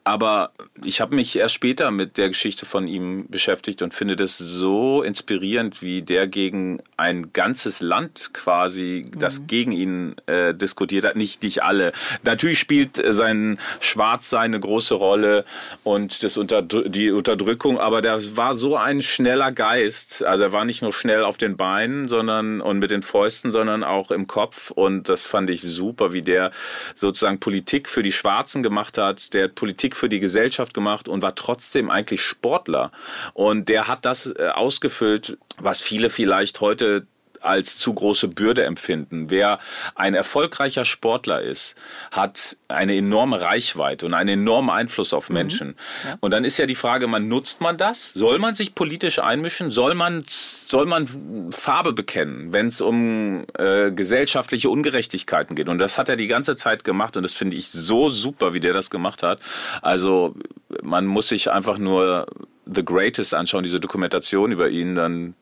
[0.06, 0.50] Aber
[0.84, 5.02] ich habe mich erst später mit der Geschichte von ihm beschäftigt und finde das so
[5.02, 9.46] inspirierend, wie der gegen ein ganzes Land quasi, das mhm.
[9.46, 11.16] gegen ihn äh, diskutiert hat.
[11.16, 11.94] Nicht, nicht alle.
[12.22, 15.46] Natürlich spielt sein Schwarzsein eine große Rolle
[15.84, 20.22] und das unter, die Unterdrückung, aber der war so ein schneller Geist.
[20.22, 23.82] Also er war nicht nur schnell auf den Beinen, sondern und mit den Fäusten, sondern
[23.82, 24.70] auch im Kopf.
[24.70, 26.50] Und das fand ich super, wie der
[26.94, 29.32] sozusagen Politik für die Schwarzen gemacht hat.
[29.32, 32.92] Der Politik für die Gesellschaft gemacht und war trotzdem eigentlich Sportler.
[33.32, 37.06] Und der hat das äh, ausgefüllt, was viele vielleicht heute
[37.44, 39.30] als zu große Bürde empfinden.
[39.30, 39.58] Wer
[39.94, 41.74] ein erfolgreicher Sportler ist,
[42.10, 45.34] hat eine enorme Reichweite und einen enormen Einfluss auf mhm.
[45.34, 45.68] Menschen.
[45.68, 45.74] Mhm.
[46.04, 46.16] Ja.
[46.20, 48.12] Und dann ist ja die Frage, man nutzt man das?
[48.14, 49.70] Soll man sich politisch einmischen?
[49.70, 55.68] Soll man, soll man Farbe bekennen, wenn es um äh, gesellschaftliche Ungerechtigkeiten geht?
[55.68, 58.60] Und das hat er die ganze Zeit gemacht und das finde ich so super, wie
[58.60, 59.40] der das gemacht hat.
[59.82, 60.34] Also
[60.82, 62.26] man muss sich einfach nur
[62.66, 65.34] The Greatest anschauen, diese Dokumentation über ihn, dann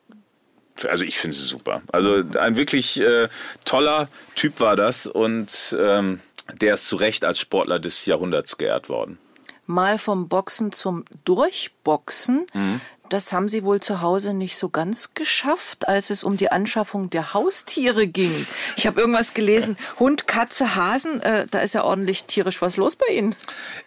[0.87, 1.81] also ich finde es super.
[1.91, 3.27] Also ein wirklich äh,
[3.65, 6.19] toller Typ war das und ähm,
[6.61, 9.17] der ist zu Recht als Sportler des Jahrhunderts geehrt worden.
[9.65, 12.45] Mal vom Boxen zum Durchboxen.
[12.53, 12.81] Mhm.
[13.13, 17.11] Das haben Sie wohl zu Hause nicht so ganz geschafft, als es um die Anschaffung
[17.11, 18.47] der Haustiere ging.
[18.75, 22.95] Ich habe irgendwas gelesen, Hund, Katze, Hasen, äh, da ist ja ordentlich tierisch was los
[22.95, 23.35] bei Ihnen.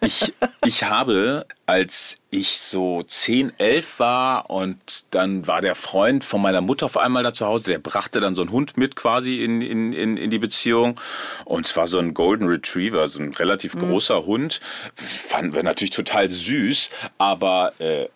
[0.01, 0.33] Ich,
[0.65, 6.61] ich habe, als ich so 10, 11 war und dann war der Freund von meiner
[6.61, 9.61] Mutter auf einmal da zu Hause, der brachte dann so einen Hund mit quasi in,
[9.61, 11.01] in, in, in die Beziehung
[11.45, 13.81] und es war so ein Golden Retriever, so ein relativ mhm.
[13.81, 14.61] großer Hund.
[14.95, 18.07] Fanden wir natürlich total süß, aber äh,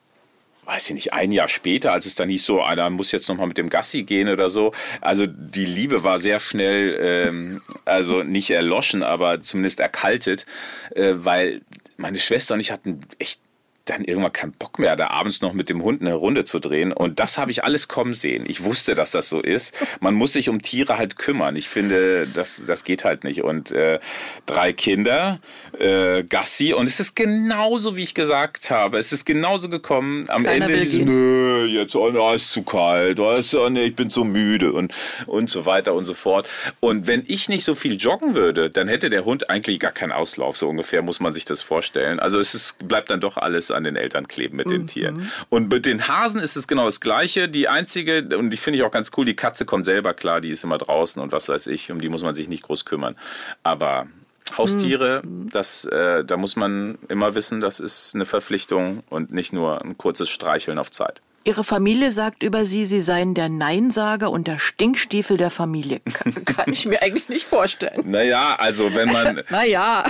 [0.71, 3.49] weiß ich nicht, ein Jahr später, als es dann hieß so, einer muss jetzt nochmal
[3.49, 4.73] mit dem Gassi gehen oder so.
[5.01, 10.47] Also die Liebe war sehr schnell, ähm, also nicht erloschen, aber zumindest erkaltet,
[10.95, 11.63] äh, weil
[11.97, 13.41] meine Schwester und ich hatten echt
[13.85, 16.93] dann irgendwann keinen Bock mehr, da abends noch mit dem Hund eine Runde zu drehen.
[16.93, 18.45] Und das habe ich alles kommen sehen.
[18.47, 19.75] Ich wusste, dass das so ist.
[20.01, 21.57] Man muss sich um Tiere halt kümmern.
[21.57, 23.43] Ich finde, das, das geht halt nicht.
[23.43, 23.99] Und äh,
[24.47, 25.41] drei Kinder,
[25.79, 26.73] äh, Gassi.
[26.73, 28.99] Und es ist genauso, wie ich gesagt habe.
[28.99, 30.27] Es ist genauso gekommen.
[30.29, 33.19] Am Keiner Ende ist nö, jetzt oh, oh, ist zu kalt.
[33.19, 34.93] Oh, ist, oh, nee, ich bin so müde und,
[35.27, 36.49] und so weiter und so fort.
[36.81, 40.13] Und wenn ich nicht so viel joggen würde, dann hätte der Hund eigentlich gar keinen
[40.13, 40.57] Auslauf.
[40.57, 42.21] So ungefähr muss man sich das vorstellen.
[42.21, 44.71] Also es ist, bleibt dann doch alles an den Eltern kleben mit mhm.
[44.71, 45.33] den Tieren.
[45.49, 47.49] Und mit den Hasen ist es genau das Gleiche.
[47.49, 50.51] Die einzige, und die finde ich auch ganz cool, die Katze kommt selber klar, die
[50.51, 53.17] ist immer draußen und was weiß ich, um die muss man sich nicht groß kümmern.
[53.63, 54.07] Aber
[54.57, 55.51] Haustiere, mhm.
[55.51, 59.97] das, äh, da muss man immer wissen, das ist eine Verpflichtung und nicht nur ein
[59.97, 61.21] kurzes Streicheln auf Zeit.
[61.45, 66.01] Ihre Familie sagt über Sie, Sie seien der Neinsager und der Stinkstiefel der Familie.
[66.01, 68.11] Kann, ich mir eigentlich nicht vorstellen.
[68.11, 69.43] Naja, also wenn man.
[69.51, 70.05] naja.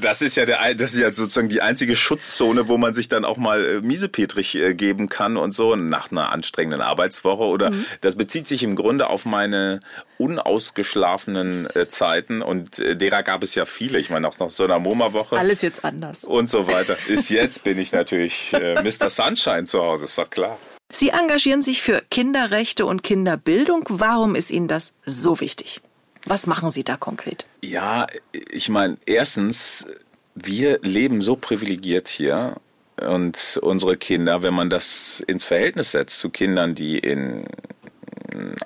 [0.00, 3.24] Das ist ja der, das ist ja sozusagen die einzige Schutzzone, wo man sich dann
[3.24, 7.44] auch mal äh, miesepetrig äh, geben kann und so nach einer anstrengenden Arbeitswoche.
[7.44, 7.84] Oder mhm.
[8.00, 9.80] das bezieht sich im Grunde auf meine
[10.18, 13.98] unausgeschlafenen äh, Zeiten und äh, derer gab es ja viele.
[13.98, 15.36] Ich meine, auch noch so einer MoMA-Woche.
[15.36, 16.24] Alles jetzt anders.
[16.24, 16.96] Und so weiter.
[17.08, 19.10] Ist jetzt bin ich natürlich äh, Mr.
[19.10, 20.58] Sunshine zu Hause, ist doch klar.
[20.92, 23.84] Sie engagieren sich für Kinderrechte und Kinderbildung.
[23.88, 25.80] Warum ist Ihnen das so wichtig?
[26.26, 27.46] Was machen Sie da konkret?
[27.62, 28.06] Ja,
[28.50, 29.86] ich meine, erstens,
[30.34, 32.56] wir leben so privilegiert hier
[33.00, 37.46] und unsere Kinder, wenn man das ins Verhältnis setzt zu Kindern, die in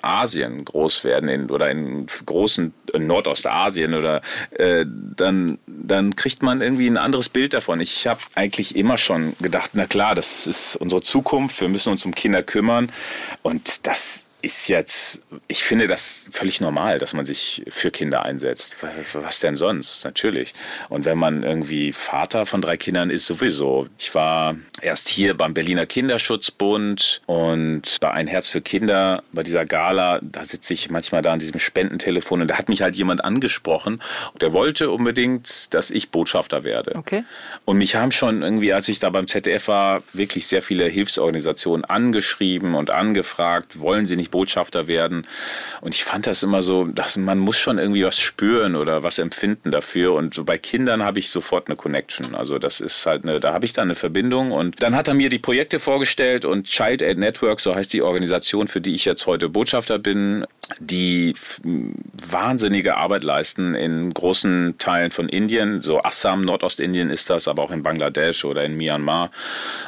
[0.01, 6.61] Asien groß werden in, oder in großen in Nordostasien oder äh, dann dann kriegt man
[6.61, 7.79] irgendwie ein anderes Bild davon.
[7.79, 12.05] Ich habe eigentlich immer schon gedacht, na klar, das ist unsere Zukunft, wir müssen uns
[12.05, 12.91] um Kinder kümmern
[13.41, 18.75] und das ist jetzt, ich finde das völlig normal, dass man sich für Kinder einsetzt.
[19.13, 20.05] Was denn sonst?
[20.05, 20.53] Natürlich.
[20.89, 23.87] Und wenn man irgendwie Vater von drei Kindern ist, sowieso.
[23.97, 29.65] Ich war erst hier beim Berliner Kinderschutzbund und bei Ein Herz für Kinder, bei dieser
[29.65, 33.23] Gala, da sitze ich manchmal da an diesem Spendentelefon und da hat mich halt jemand
[33.23, 34.01] angesprochen
[34.33, 36.95] und der wollte unbedingt, dass ich Botschafter werde.
[36.95, 37.23] Okay.
[37.65, 41.85] Und mich haben schon irgendwie, als ich da beim ZDF war, wirklich sehr viele Hilfsorganisationen
[41.85, 45.25] angeschrieben und angefragt, wollen sie nicht nicht Botschafter werden.
[45.81, 49.19] Und ich fand das immer so, dass man muss schon irgendwie was spüren oder was
[49.19, 50.13] empfinden dafür.
[50.13, 52.35] Und so bei Kindern habe ich sofort eine Connection.
[52.35, 54.51] Also das ist halt eine, da habe ich dann eine Verbindung.
[54.51, 58.01] Und dann hat er mir die Projekte vorgestellt und Child Aid Network, so heißt die
[58.01, 60.45] Organisation, für die ich jetzt heute Botschafter bin,
[60.79, 61.33] die
[62.29, 65.81] wahnsinnige Arbeit leisten in großen Teilen von Indien.
[65.81, 69.31] So Assam, Nordostindien ist das, aber auch in Bangladesch oder in Myanmar.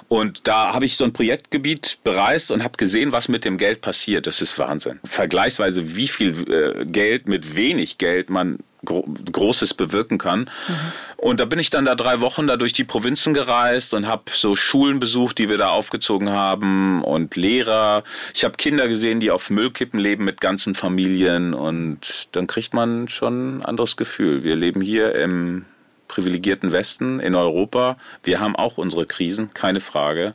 [0.08, 3.82] Und da habe ich so ein Projektgebiet bereist und habe gesehen, was mit dem Geld
[3.82, 5.00] passiert das ist Wahnsinn.
[5.04, 10.42] Vergleichsweise, wie viel äh, Geld mit wenig Geld man Gro Großes bewirken kann.
[10.42, 10.74] Mhm.
[11.18, 14.24] Und da bin ich dann da drei Wochen da durch die Provinzen gereist und habe
[14.32, 18.04] so Schulen besucht, die wir da aufgezogen haben und Lehrer.
[18.34, 23.10] Ich habe Kinder gesehen, die auf Müllkippen leben mit ganzen Familien und dann kriegt man
[23.10, 24.44] schon ein anderes Gefühl.
[24.44, 25.66] Wir leben hier im
[26.10, 27.98] privilegierten Westen in Europa.
[28.24, 30.34] Wir haben auch unsere Krisen, keine Frage.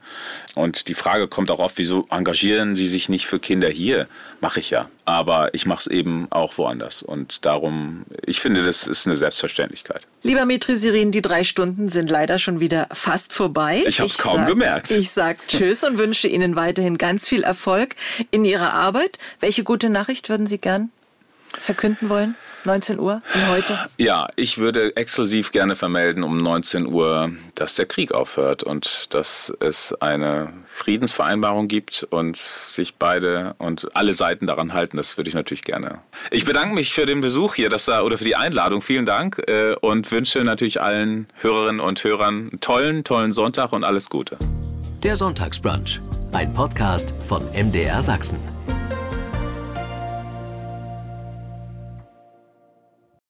[0.55, 4.07] Und die Frage kommt auch oft, wieso engagieren Sie sich nicht für Kinder hier?
[4.41, 4.89] Mache ich ja.
[5.05, 7.03] Aber ich mache es eben auch woanders.
[7.03, 10.03] Und darum, ich finde, das ist eine Selbstverständlichkeit.
[10.23, 13.85] Lieber Mitri Sirin, die drei Stunden sind leider schon wieder fast vorbei.
[13.87, 14.91] Ich habe es kaum sag, gemerkt.
[14.93, 17.97] Ich sage Tschüss und wünsche Ihnen weiterhin ganz viel Erfolg
[18.31, 19.19] in Ihrer Arbeit.
[19.41, 20.91] Welche gute Nachricht würden Sie gern
[21.61, 22.37] verkünden wollen?
[22.67, 23.79] 19 Uhr und heute?
[23.99, 29.53] Ja, ich würde exklusiv gerne vermelden um 19 Uhr, dass der Krieg aufhört und dass
[29.61, 34.97] es eine Friedensvereinbarung gibt und sich beide und alle Seiten daran halten.
[34.97, 35.99] Das würde ich natürlich gerne.
[36.31, 38.81] Ich bedanke mich für den Besuch hier dass da, oder für die Einladung.
[38.83, 43.85] Vielen Dank äh, und wünsche natürlich allen Hörerinnen und Hörern einen tollen, tollen Sonntag und
[43.85, 44.37] alles Gute.
[45.03, 46.01] Der Sonntagsbrunch,
[46.33, 48.39] ein Podcast von MDR Sachsen.